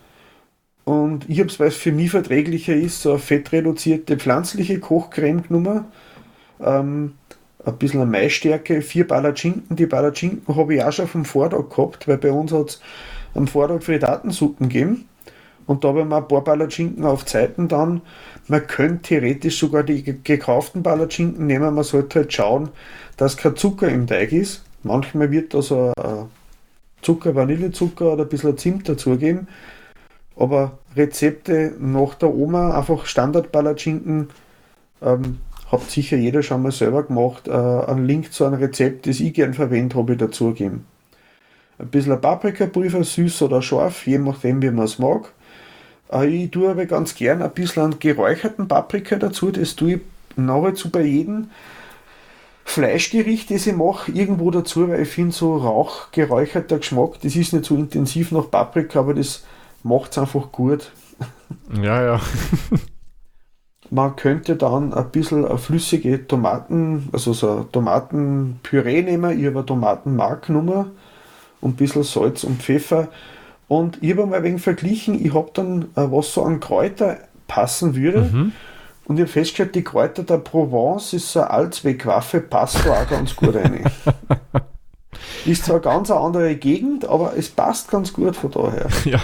und 0.88 1.28
ich 1.28 1.38
habe 1.38 1.50
es, 1.50 1.60
weil 1.60 1.68
es 1.68 1.76
für 1.76 1.92
mich 1.92 2.12
verträglicher 2.12 2.74
ist, 2.74 3.02
so 3.02 3.10
eine 3.10 3.18
fettreduzierte 3.18 4.16
pflanzliche 4.16 4.80
Kochcreme 4.80 5.42
genommen. 5.42 5.84
Ähm, 6.64 7.12
ein 7.62 7.76
bisschen 7.76 8.00
eine 8.00 8.10
Maisstärke, 8.10 8.80
vier 8.80 9.06
Palatschinken. 9.06 9.76
Die 9.76 9.86
Palatschinken 9.86 10.56
habe 10.56 10.74
ich 10.74 10.82
auch 10.82 10.92
schon 10.92 11.06
vom 11.06 11.26
Vortag 11.26 11.68
gehabt, 11.68 12.08
weil 12.08 12.16
bei 12.16 12.32
uns 12.32 12.52
hat 12.52 12.70
es 12.70 12.80
am 13.34 13.46
Vortag 13.48 13.82
Frittatensuppen 13.82 14.70
gegeben. 14.70 15.06
Und 15.66 15.84
da 15.84 15.88
habe 15.88 16.00
ich 16.00 16.06
mir 16.06 16.16
ein 16.16 16.28
paar 16.28 16.42
Palatschinken 16.42 17.04
auf 17.04 17.26
Zeiten 17.26 17.68
dann. 17.68 18.00
Man 18.46 18.66
könnte 18.66 19.08
theoretisch 19.08 19.58
sogar 19.58 19.82
die 19.82 20.02
gekauften 20.02 20.82
Palatschinken 20.82 21.46
nehmen. 21.46 21.74
Man 21.74 21.84
sollte 21.84 22.20
halt 22.20 22.32
schauen, 22.32 22.70
dass 23.18 23.36
kein 23.36 23.56
Zucker 23.56 23.90
im 23.90 24.06
Teig 24.06 24.32
ist. 24.32 24.64
Manchmal 24.84 25.30
wird 25.30 25.52
da 25.52 25.60
so 25.60 25.92
ein 26.02 26.30
Zucker, 27.02 27.34
Vanillezucker 27.34 28.14
oder 28.14 28.22
ein 28.22 28.30
bisschen 28.30 28.56
Zimt 28.56 28.88
dazugeben 28.88 29.48
aber 30.38 30.78
Rezepte 30.96 31.74
nach 31.78 32.14
der 32.14 32.34
Oma, 32.34 32.76
einfach 32.78 33.06
Standard-Palatschinken, 33.06 34.28
ähm, 35.02 35.38
hat 35.70 35.82
sicher 35.90 36.16
jeder 36.16 36.42
schon 36.42 36.62
mal 36.62 36.72
selber 36.72 37.02
gemacht. 37.02 37.48
Äh, 37.48 37.52
einen 37.52 38.06
Link 38.06 38.32
zu 38.32 38.44
einem 38.44 38.60
Rezept, 38.60 39.06
das 39.06 39.20
ich 39.20 39.34
gern 39.34 39.54
verwende, 39.54 39.96
habe 39.96 40.12
ich 40.12 40.18
dazugegeben. 40.18 40.86
Ein 41.78 41.88
bisschen 41.88 42.20
Paprikapulver, 42.20 43.04
süß 43.04 43.42
oder 43.42 43.62
scharf, 43.62 44.06
je 44.06 44.18
nachdem, 44.18 44.62
wie 44.62 44.70
man 44.70 44.86
es 44.86 44.98
mag. 44.98 45.32
Äh, 46.12 46.26
ich 46.26 46.50
tue 46.50 46.70
aber 46.70 46.86
ganz 46.86 47.14
gern 47.14 47.42
ein 47.42 47.50
bisschen 47.50 47.82
an 47.82 47.98
geräucherten 47.98 48.68
Paprika 48.68 49.16
dazu, 49.16 49.50
das 49.50 49.76
tue 49.76 49.94
ich 49.94 50.00
nahezu 50.36 50.90
bei 50.90 51.02
jedem 51.02 51.50
Fleischgericht, 52.64 53.50
das 53.50 53.66
ich 53.66 53.74
mache, 53.74 54.12
irgendwo 54.12 54.50
dazu, 54.50 54.88
weil 54.88 55.02
ich 55.02 55.08
finde, 55.08 55.34
so 55.34 55.56
rauchgeräucherter 55.56 56.78
Geschmack, 56.78 57.20
das 57.22 57.34
ist 57.34 57.52
nicht 57.52 57.64
so 57.64 57.74
intensiv 57.76 58.30
nach 58.30 58.50
Paprika, 58.50 59.00
aber 59.00 59.14
das 59.14 59.42
macht 59.82 60.12
es 60.12 60.18
einfach 60.18 60.52
gut. 60.52 60.92
Ja, 61.80 62.02
ja. 62.02 62.20
Man 63.90 64.16
könnte 64.16 64.56
dann 64.56 64.92
ein 64.92 65.10
bisschen 65.10 65.58
flüssige 65.58 66.26
Tomaten, 66.26 67.08
also 67.12 67.32
so 67.32 67.64
Tomatenpüree 67.72 69.02
nehmen. 69.02 69.38
Ich 69.38 69.46
habe 69.46 69.58
eine 69.58 69.66
Tomatenmark 69.66 70.46
genommen 70.46 70.90
und 71.62 71.70
ein 71.70 71.76
bisschen 71.76 72.02
Salz 72.02 72.44
und 72.44 72.62
Pfeffer. 72.62 73.08
Und 73.66 74.02
ich 74.02 74.10
habe 74.12 74.26
mal 74.26 74.42
wenig 74.42 74.62
verglichen, 74.62 75.24
ich 75.24 75.34
habe 75.34 75.50
dann, 75.54 75.82
äh, 75.94 76.10
was 76.10 76.32
so 76.32 76.42
an 76.42 76.60
Kräuter 76.60 77.18
passen 77.46 77.94
würde. 77.94 78.22
Mhm. 78.22 78.52
Und 79.06 79.16
ich 79.16 79.22
habe 79.22 79.32
festgestellt, 79.32 79.74
die 79.74 79.84
Kräuter 79.84 80.22
der 80.22 80.38
Provence 80.38 81.14
ist 81.14 81.32
so 81.32 81.40
eine 81.40 81.50
Allzweckwaffe, 81.50 82.40
passt 82.40 82.84
da 82.84 83.02
auch 83.02 83.08
ganz 83.08 83.34
gut 83.34 83.54
rein. 83.54 83.84
Ist 85.46 85.64
zwar 85.64 85.80
ganz 85.80 86.10
eine 86.10 86.20
andere 86.20 86.56
Gegend, 86.56 87.06
aber 87.06 87.34
es 87.36 87.48
passt 87.48 87.90
ganz 87.90 88.12
gut 88.12 88.36
von 88.36 88.50
daher. 88.50 88.88
Ja, 89.04 89.20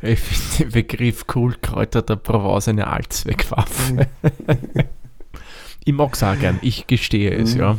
ich 0.00 0.20
finde 0.20 0.64
den 0.64 0.72
Begriff 0.72 1.24
cool, 1.34 1.56
Kräuter 1.60 2.02
der 2.02 2.16
Provence 2.16 2.68
eine 2.68 2.86
Allzweckwaffe. 2.86 4.06
ich 5.84 5.92
mag 5.92 6.14
es 6.14 6.22
auch 6.22 6.38
gern, 6.38 6.58
ich 6.62 6.86
gestehe 6.86 7.32
es, 7.32 7.54
mhm. 7.54 7.60
ja. 7.60 7.78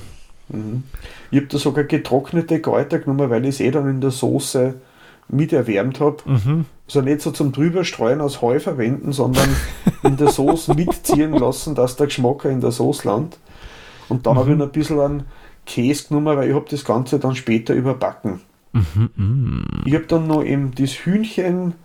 Mhm. 0.49 0.83
Ich 1.31 1.37
habe 1.37 1.47
da 1.47 1.57
sogar 1.57 1.83
getrocknete 1.85 2.61
Kräuter 2.61 2.99
genommen, 2.99 3.29
weil 3.29 3.43
ich 3.45 3.55
es 3.55 3.59
eh 3.61 3.71
dann 3.71 3.89
in 3.89 4.01
der 4.01 4.11
Soße 4.11 4.75
mit 5.29 5.53
erwärmt 5.53 5.99
habe. 5.99 6.17
Mhm. 6.25 6.65
Also 6.85 7.01
nicht 7.01 7.21
so 7.21 7.31
zum 7.31 7.51
drüberstreuen 7.51 8.21
aus 8.21 8.41
Heu 8.41 8.59
verwenden, 8.59 9.11
sondern 9.11 9.49
in 10.03 10.17
der 10.17 10.29
Soße 10.29 10.73
mitziehen 10.75 11.33
lassen, 11.33 11.75
dass 11.75 11.97
der 11.97 12.07
Geschmack 12.07 12.45
in 12.45 12.61
der 12.61 12.71
Soße 12.71 13.07
landet. 13.07 13.39
Und 14.09 14.25
dann 14.25 14.35
mhm. 14.35 14.39
habe 14.39 14.51
ich 14.51 14.57
noch 14.57 14.65
ein 14.67 14.71
bisschen 14.71 14.99
einen 14.99 15.25
Käse 15.67 16.07
genommen, 16.07 16.37
weil 16.37 16.49
ich 16.49 16.55
habe 16.55 16.65
das 16.69 16.83
Ganze 16.83 17.19
dann 17.19 17.35
später 17.35 17.75
überbacken. 17.75 18.41
Mhm, 18.73 19.09
mh. 19.15 19.81
Ich 19.85 19.93
habe 19.93 20.05
dann 20.05 20.27
noch 20.27 20.43
eben 20.43 20.73
das 20.73 20.91
Hühnchen 20.91 21.75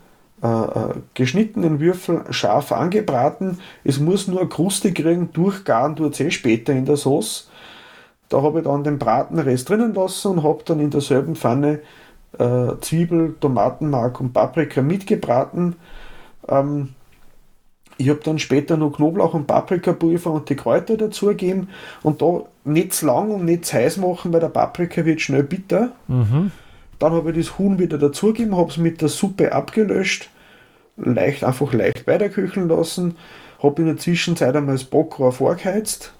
äh, 0.43 0.47
äh, 0.47 0.95
geschnittenen 1.15 1.79
Würfel 1.79 2.25
scharf 2.31 2.73
angebraten. 2.73 3.59
Es 3.85 4.01
muss 4.01 4.27
nur 4.27 4.41
eine 4.41 4.49
Kruste 4.49 4.93
kriegen, 4.93 5.33
durchgaren 5.33 5.95
tut 5.97 6.15
es 6.15 6.21
eh 6.21 6.31
später 6.31 6.73
in 6.73 6.85
der 6.85 6.97
Sauce. 6.97 7.49
Da 8.29 8.43
habe 8.43 8.61
ich 8.61 8.65
dann 8.65 8.83
den 8.83 8.99
Bratenrest 8.99 9.69
drinnen 9.69 9.95
lassen 9.95 10.33
und 10.33 10.43
habe 10.43 10.63
dann 10.65 10.81
in 10.81 10.91
derselben 10.91 11.37
Pfanne 11.37 11.81
äh, 12.39 12.69
Zwiebel, 12.81 13.37
Tomatenmark 13.39 14.21
und 14.21 14.33
Paprika 14.33 14.83
mitgebraten. 14.83 15.77
Ähm, 16.49 16.91
ich 18.03 18.09
habe 18.09 18.21
dann 18.25 18.39
später 18.39 18.77
noch 18.77 18.97
Knoblauch 18.97 19.35
und 19.35 19.47
Paprikapulver 19.47 20.31
und 20.31 20.49
die 20.49 20.57
Kräuter 20.57 20.97
dazugegeben 20.97 21.69
und 22.03 22.21
da 22.21 22.43
nicht 22.65 22.93
zu 22.95 23.07
lang 23.07 23.31
und 23.31 23.45
nicht 23.45 23.65
zu 23.65 23.77
heiß 23.77 23.97
machen, 23.99 24.33
weil 24.33 24.41
der 24.41 24.49
Paprika 24.49 25.05
wird 25.05 25.21
schnell 25.21 25.43
bitter. 25.43 25.93
Mhm. 26.09 26.51
Dann 26.99 27.13
habe 27.13 27.31
ich 27.31 27.37
das 27.37 27.59
Huhn 27.59 27.79
wieder 27.79 27.99
dazugegeben, 27.99 28.57
habe 28.57 28.71
es 28.71 28.77
mit 28.77 29.01
der 29.01 29.09
Suppe 29.09 29.53
abgelöscht, 29.53 30.31
leicht, 30.97 31.45
einfach 31.45 31.73
leicht 31.73 32.07
weiterköcheln 32.07 32.69
lassen, 32.69 33.17
habe 33.63 33.83
in 33.83 33.89
der 33.89 33.97
Zwischenzeit 33.97 34.55
einmal 34.55 34.75
das 34.75 34.85
Backrohr 34.85 35.33
vorgeheizt 35.33 36.13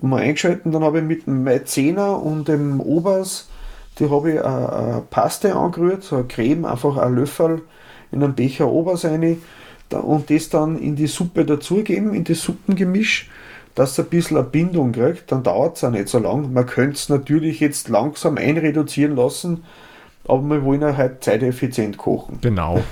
mal 0.00 0.22
eingeschalten. 0.22 0.72
Dann 0.72 0.84
habe 0.84 0.98
ich 0.98 1.04
mit 1.04 1.26
dem 1.26 1.44
Maizena 1.44 2.12
und 2.12 2.48
dem 2.48 2.80
Obers, 2.80 3.48
die 3.98 4.10
habe 4.10 4.32
ich 4.32 4.44
eine, 4.44 4.72
eine 4.72 5.02
Paste 5.10 5.54
angerührt, 5.54 6.02
so 6.02 6.16
eine 6.16 6.24
Creme, 6.26 6.64
einfach 6.64 6.96
ein 6.96 7.14
Löffel 7.14 7.62
in 8.12 8.22
einen 8.22 8.34
Becher 8.34 8.68
Obers 8.68 9.04
rein 9.04 9.38
und 9.92 10.30
das 10.30 10.48
dann 10.48 10.78
in 10.78 10.96
die 10.96 11.06
Suppe 11.06 11.44
dazugeben, 11.44 12.14
in 12.14 12.24
das 12.24 12.42
Suppengemisch, 12.42 13.30
dass 13.74 13.92
es 13.92 14.00
ein 14.00 14.06
bisschen 14.06 14.36
eine 14.36 14.46
Bindung 14.46 14.92
kriegt, 14.92 15.30
dann 15.30 15.42
dauert 15.42 15.76
es 15.76 15.84
auch 15.84 15.90
nicht 15.90 16.08
so 16.08 16.18
lang. 16.18 16.52
Man 16.52 16.66
könnte 16.66 16.96
es 16.96 17.08
natürlich 17.08 17.60
jetzt 17.60 17.88
langsam 17.88 18.36
einreduzieren 18.36 19.16
lassen, 19.16 19.64
aber 20.26 20.42
wir 20.42 20.64
wollen 20.64 20.82
ja 20.82 20.96
halt 20.96 21.22
zeiteffizient 21.24 21.96
kochen. 21.96 22.38
Genau. 22.40 22.82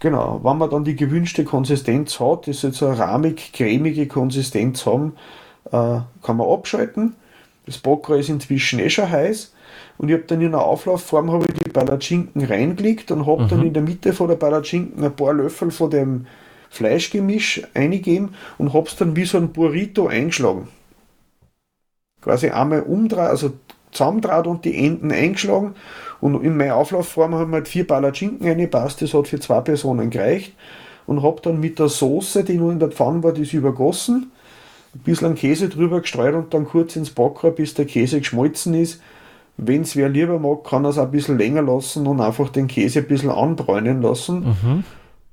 Genau, 0.00 0.40
wenn 0.42 0.58
man 0.58 0.68
dann 0.68 0.84
die 0.84 0.96
gewünschte 0.96 1.44
Konsistenz 1.44 2.20
hat, 2.20 2.46
das 2.46 2.62
jetzt 2.62 2.78
so 2.78 2.86
eine 2.86 2.98
rahmig, 2.98 3.52
cremige 3.52 4.06
Konsistenz 4.06 4.84
haben, 4.84 5.14
äh, 5.66 6.00
kann 6.22 6.36
man 6.36 6.48
abschalten. 6.48 7.14
Das 7.66 7.78
Backrohr 7.78 8.18
ist 8.18 8.28
inzwischen 8.28 8.78
eh 8.78 8.90
schon 8.90 9.10
heiß 9.10 9.54
und 9.96 10.08
ich 10.08 10.14
habe 10.14 10.24
dann 10.24 10.40
in 10.40 10.48
einer 10.48 10.64
Auflaufform 10.64 11.32
habe 11.32 11.46
ich 11.46 11.62
die 11.62 11.70
Palatschinken 11.70 12.44
reingelegt 12.44 13.10
und 13.10 13.26
habe 13.26 13.44
mhm. 13.44 13.48
dann 13.48 13.66
in 13.66 13.72
der 13.72 13.82
Mitte 13.82 14.12
von 14.12 14.28
der 14.28 14.36
Palatschinken 14.36 15.02
ein 15.02 15.16
paar 15.16 15.32
Löffel 15.32 15.70
von 15.70 15.90
dem 15.90 16.26
Fleischgemisch 16.70 17.62
eingegeben 17.72 18.34
und 18.58 18.74
habe 18.74 18.88
es 18.88 18.96
dann 18.96 19.16
wie 19.16 19.24
so 19.24 19.38
ein 19.38 19.52
Burrito 19.52 20.08
eingeschlagen. 20.08 20.68
Quasi 22.20 22.48
einmal 22.48 22.82
umdrehen, 22.82 23.26
also 23.26 23.52
zusammendraht 23.92 24.46
und 24.46 24.64
die 24.64 24.84
Enden 24.84 25.12
eingeschlagen 25.12 25.74
und 26.20 26.42
in 26.42 26.56
meine 26.56 26.74
Auflaufform 26.74 27.34
haben 27.34 27.52
halt 27.52 27.68
vier 27.68 27.86
Palatschinken 27.86 28.46
reingepasst, 28.46 29.00
das 29.02 29.14
hat 29.14 29.28
für 29.28 29.40
zwei 29.40 29.60
Personen 29.60 30.10
gereicht 30.10 30.54
und 31.06 31.22
habe 31.22 31.40
dann 31.42 31.60
mit 31.60 31.78
der 31.78 31.88
Soße, 31.88 32.44
die 32.44 32.58
noch 32.58 32.70
in 32.70 32.78
der 32.78 32.90
Pfanne 32.90 33.22
war, 33.22 33.32
das 33.32 33.52
übergossen, 33.52 34.32
ein 34.94 35.00
bisschen 35.04 35.34
Käse 35.34 35.68
drüber 35.68 36.00
gestreut 36.00 36.34
und 36.34 36.54
dann 36.54 36.66
kurz 36.66 36.96
ins 36.96 37.10
Backrohr, 37.10 37.52
bis 37.52 37.74
der 37.74 37.86
Käse 37.86 38.18
geschmolzen 38.18 38.74
ist 38.74 39.00
wenn 39.56 39.82
es 39.82 39.94
wer 39.96 40.08
lieber 40.08 40.38
mag, 40.38 40.64
kann 40.64 40.84
er 40.84 40.90
es 40.90 40.98
ein 40.98 41.10
bisschen 41.10 41.38
länger 41.38 41.62
lassen 41.62 42.06
und 42.06 42.20
einfach 42.20 42.48
den 42.48 42.66
Käse 42.66 43.00
ein 43.00 43.06
bisschen 43.08 43.30
anbräunen 43.30 44.02
lassen 44.02 44.40
Mhm. 44.40 44.84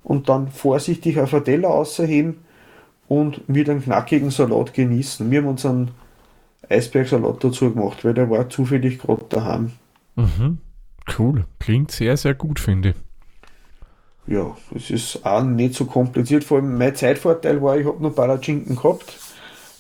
und 0.04 0.30
dann 0.30 0.50
vorsichtig 0.50 1.20
auf 1.20 1.34
einen 1.34 1.46
Teller 1.46 1.70
ausheben 1.70 2.38
und 3.08 3.48
mit 3.50 3.70
einem 3.70 3.82
knackigen 3.82 4.30
Salat 4.30 4.74
genießen. 4.74 5.30
Wir 5.32 5.40
haben 5.42 5.48
uns 5.48 5.66
einen 5.66 5.92
Eisbergsalat 6.70 7.44
dazu 7.44 7.74
gemacht, 7.74 8.06
weil 8.06 8.14
der 8.14 8.30
war 8.30 8.48
zufällig 8.50 9.00
gerade 9.00 9.26
daheim. 9.30 9.72
Mhm. 10.16 10.60
Cool. 11.18 11.46
Klingt 11.60 11.92
sehr, 11.92 12.16
sehr 12.16 12.36
gut, 12.36 12.60
finde 12.60 12.90
ich. 12.90 12.96
Ja, 14.28 14.56
es 14.76 14.92
ist 14.92 15.26
auch 15.26 15.44
nicht 15.44 15.74
so 15.74 15.86
kompliziert. 15.86 16.44
Vor 16.44 16.60
allem 16.60 16.78
mein 16.78 16.96
Zeitvorteil 16.96 17.62
war, 17.62 17.76
ich 17.76 17.88
habe 17.88 18.02
noch 18.04 18.16
Palatschinken 18.16 18.76
gehabt. 18.76 19.18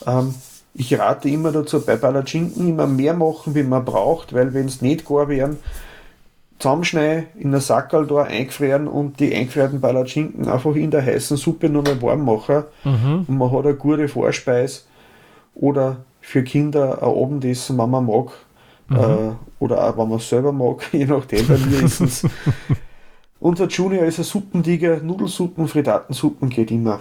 Ähm, 0.05 0.33
ich 0.73 0.97
rate 0.97 1.27
immer 1.29 1.51
dazu, 1.51 1.85
bei 1.85 1.97
Palatschinken 1.97 2.67
immer 2.69 2.87
mehr 2.87 3.13
machen, 3.13 3.55
wie 3.55 3.63
man 3.63 3.83
braucht, 3.83 4.33
weil 4.33 4.53
wenn 4.53 4.67
es 4.67 4.81
nicht 4.81 5.05
gar 5.05 5.27
wären, 5.27 5.57
zusammenschneiden, 6.59 7.25
in 7.39 7.51
der 7.51 7.59
Sackerl 7.61 8.05
da 8.07 8.23
eingefrieren 8.23 8.87
und 8.87 9.19
die 9.19 9.33
eingefrierten 9.35 9.81
Palatschinken 9.81 10.47
einfach 10.47 10.75
in 10.75 10.91
der 10.91 11.05
heißen 11.05 11.35
Suppe 11.37 11.69
nochmal 11.69 12.01
warm 12.01 12.23
machen 12.25 12.63
Mhm. 12.83 13.25
und 13.27 13.37
man 13.37 13.51
hat 13.51 13.65
eine 13.65 13.73
gute 13.75 14.07
Vorspeise 14.07 14.81
oder 15.55 15.97
für 16.21 16.43
Kinder 16.43 16.99
ein 17.01 17.09
Abendessen, 17.09 17.77
wenn 17.77 17.89
man 17.89 18.05
mag 18.05 18.31
äh, 18.91 19.31
oder 19.59 19.87
auch 19.89 19.97
wenn 19.97 20.09
man 20.09 20.19
es 20.19 20.29
selber 20.29 20.51
mag, 20.51 20.83
je 20.93 21.05
nachdem, 21.05 21.47
bei 21.47 21.57
mir 21.57 21.83
ist 21.83 21.99
es. 22.01 22.27
Unser 23.39 23.65
Junior 23.67 24.03
ist 24.05 24.19
ein 24.19 24.23
Suppentiger, 24.23 24.97
Nudelsuppen, 24.97 25.67
Frittatensuppen 25.67 26.49
geht 26.49 26.69
immer. 26.69 26.99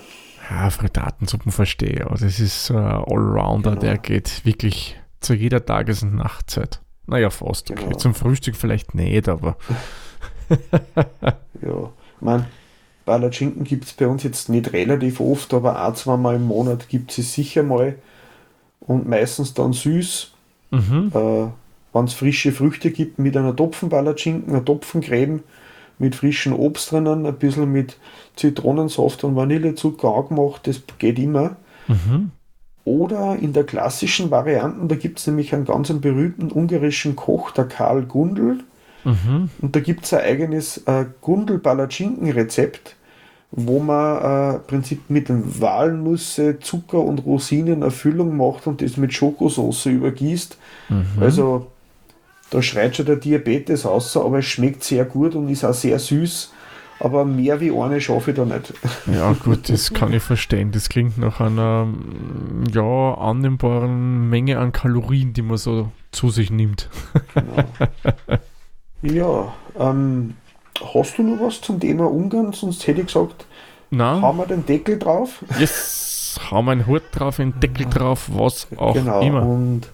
Ja, 0.51 0.69
Frittatensuppen 0.71 1.53
verstehe 1.53 2.05
aber 2.05 2.17
Das 2.17 2.41
ist 2.41 2.71
ein 2.71 2.77
Allrounder, 2.77 3.71
Genau. 3.71 3.81
der 3.81 3.99
geht 3.99 4.45
wirklich 4.45 5.01
zu 5.21 5.35
jeder 5.35 5.65
Tages- 5.65 6.03
und 6.03 6.17
Nachtzeit. 6.17 6.81
Naja, 7.07 7.31
fast. 7.31 7.71
Okay. 7.71 7.85
Genau. 7.85 7.97
Zum 7.97 8.15
Frühstück 8.15 8.57
vielleicht 8.57 8.95
nicht, 8.95 9.29
aber 9.29 9.57
Ja, 11.63 11.91
ich 12.17 12.21
meine, 12.21 12.47
Palatschinken 13.05 13.65
gibt 13.65 13.85
es 13.85 13.93
bei 13.93 14.07
uns 14.07 14.23
jetzt 14.23 14.49
nicht 14.49 14.73
relativ 14.73 15.21
oft, 15.21 15.53
aber 15.55 15.85
ein, 15.85 15.95
zwei 15.95 16.17
Mal 16.17 16.37
im 16.37 16.47
Monat 16.47 16.89
gibt 16.89 17.17
es 17.17 17.35
sicher 17.35 17.63
mal. 17.63 17.97
Und 18.81 19.09
meistens 19.09 19.55
dann 19.55 19.73
süß, 19.73 20.33
mhm. 20.71 21.13
äh, 21.15 21.47
wenn 21.93 22.05
es 22.05 22.15
frische 22.15 22.53
Früchte 22.53 22.91
gibt, 22.91 23.19
mit 23.19 23.37
einer 23.37 23.55
Topfenpalatschinken, 23.55 24.53
einer 24.53 24.65
Topfencreme, 24.65 25.43
mit 26.01 26.17
frischem 26.17 26.55
Obst 26.55 26.91
drinnen, 26.91 27.27
ein 27.27 27.35
bisschen 27.37 27.71
mit 27.71 27.99
Zitronensaft 28.35 29.23
und 29.23 29.37
Vanillezucker 29.37 30.15
angemacht, 30.15 30.67
das 30.67 30.83
geht 30.99 31.19
immer. 31.19 31.57
Mhm. 31.87 32.31
Oder 32.85 33.37
in 33.37 33.53
der 33.53 33.65
klassischen 33.65 34.31
Variante, 34.31 34.87
da 34.87 34.97
gibt 34.97 35.19
es 35.19 35.27
nämlich 35.27 35.55
einen 35.55 35.67
ganz 35.67 35.93
berühmten 35.93 36.51
ungarischen 36.51 37.15
Koch, 37.15 37.51
der 37.51 37.67
Karl 37.67 38.03
Gundel. 38.03 38.61
Mhm. 39.05 39.51
Und 39.61 39.77
da 39.77 39.81
gibt 39.81 40.05
es 40.07 40.15
ein 40.15 40.25
eigenes 40.25 40.79
äh, 40.87 41.05
Gundel-Palatschinken-Rezept, 41.21 42.97
wo 43.51 43.79
man 43.81 44.23
äh, 44.23 44.57
im 44.57 44.63
Prinzip 44.67 45.11
mit 45.11 45.29
Walnüsse, 45.29 46.59
Zucker 46.61 47.01
und 47.01 47.25
Rosinen 47.27 47.83
eine 47.83 47.91
Füllung 47.91 48.37
macht 48.37 48.67
und 48.67 48.81
das 48.81 48.97
mit 48.97 49.13
Schokosauce 49.13 49.87
übergießt. 49.87 50.57
Mhm. 50.89 51.05
Also 51.23 51.67
da 52.51 52.63
schreit 52.63 52.97
schon 52.97 53.07
der 53.07 53.17
Diabetes 53.17 53.87
aus, 53.87 54.17
aber 54.17 54.39
es 54.39 54.47
schmeckt 54.47 54.85
sehr 54.85 55.05
gut 55.05 55.35
und 55.35 55.49
ist 55.49 55.65
auch 55.65 55.75
sehr 55.75 55.99
süß. 55.99 56.53
Aber 57.03 57.25
mehr 57.25 57.61
wie 57.61 57.71
eine 57.71 57.99
schaffe 57.99 58.33
ich 58.33 58.37
da 58.37 58.45
nicht. 58.45 58.75
Ja, 59.13 59.33
gut, 59.33 59.71
das 59.71 59.95
kann 59.95 60.13
ich 60.13 60.23
verstehen. 60.23 60.71
Das 60.71 60.91
klingt 60.91 61.17
nach 61.17 61.41
einer 61.41 61.89
ja, 62.71 63.15
annehmbaren 63.15 64.29
Menge 64.29 64.59
an 64.59 64.73
Kalorien, 64.73 65.33
die 65.33 65.41
man 65.41 65.57
so 65.57 65.91
zu 66.13 66.29
sich 66.29 66.51
nimmt. 66.51 66.91
Ja, 69.03 69.55
ähm, 69.79 70.35
hast 70.95 71.17
du 71.17 71.23
noch 71.23 71.43
was 71.43 71.63
zum 71.63 71.81
Thema 71.81 72.05
Ungarn? 72.11 72.53
Sonst 72.53 72.87
hätte 72.87 73.01
ich 73.01 73.07
gesagt, 73.07 73.47
Na, 73.91 74.21
haben 74.21 74.37
wir 74.37 74.47
den 74.47 74.67
Deckel 74.67 74.99
drauf. 74.99 75.43
yes, 75.59 76.39
hau 76.51 76.61
meinen 76.63 76.87
Hut 76.87 77.03
drauf, 77.13 77.41
einen 77.41 77.59
Deckel 77.61 77.87
drauf, 77.87 78.29
was 78.31 78.69
auch 78.77 78.93
genau. 78.93 79.21
immer. 79.23 79.43
Und, 79.43 79.89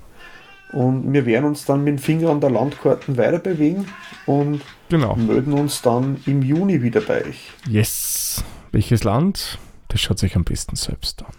und 0.76 1.10
wir 1.10 1.24
werden 1.24 1.46
uns 1.46 1.64
dann 1.64 1.84
mit 1.84 1.94
dem 1.94 1.98
Finger 1.98 2.28
an 2.28 2.42
der 2.42 2.50
Landkarte 2.50 3.16
weiter 3.16 3.38
bewegen 3.38 3.86
und 4.26 4.60
Genau. 4.90 5.16
melden 5.16 5.54
uns 5.54 5.80
dann 5.80 6.20
im 6.26 6.42
Juni 6.42 6.82
wieder 6.82 7.00
bei 7.00 7.24
euch. 7.24 7.50
Yes. 7.66 8.44
Welches 8.72 9.02
Land? 9.02 9.58
Das 9.88 10.02
schaut 10.02 10.18
sich 10.18 10.36
am 10.36 10.44
besten 10.44 10.76
selbst 10.76 11.22
an. 11.22 11.32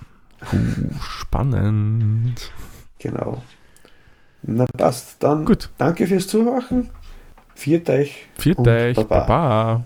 Uh, 0.51 0.93
spannend. 0.99 2.51
Genau. 2.97 3.43
Na 4.41 4.65
passt. 4.75 5.21
Dann 5.21 5.45
Gut. 5.45 5.69
danke 5.77 6.07
fürs 6.07 6.27
Zuhören. 6.27 6.89
Viert 7.53 7.89
euch. 7.91 8.25
Viert 8.39 8.67
euch. 8.67 8.95
Baba. 8.95 9.19
Baba. 9.19 9.85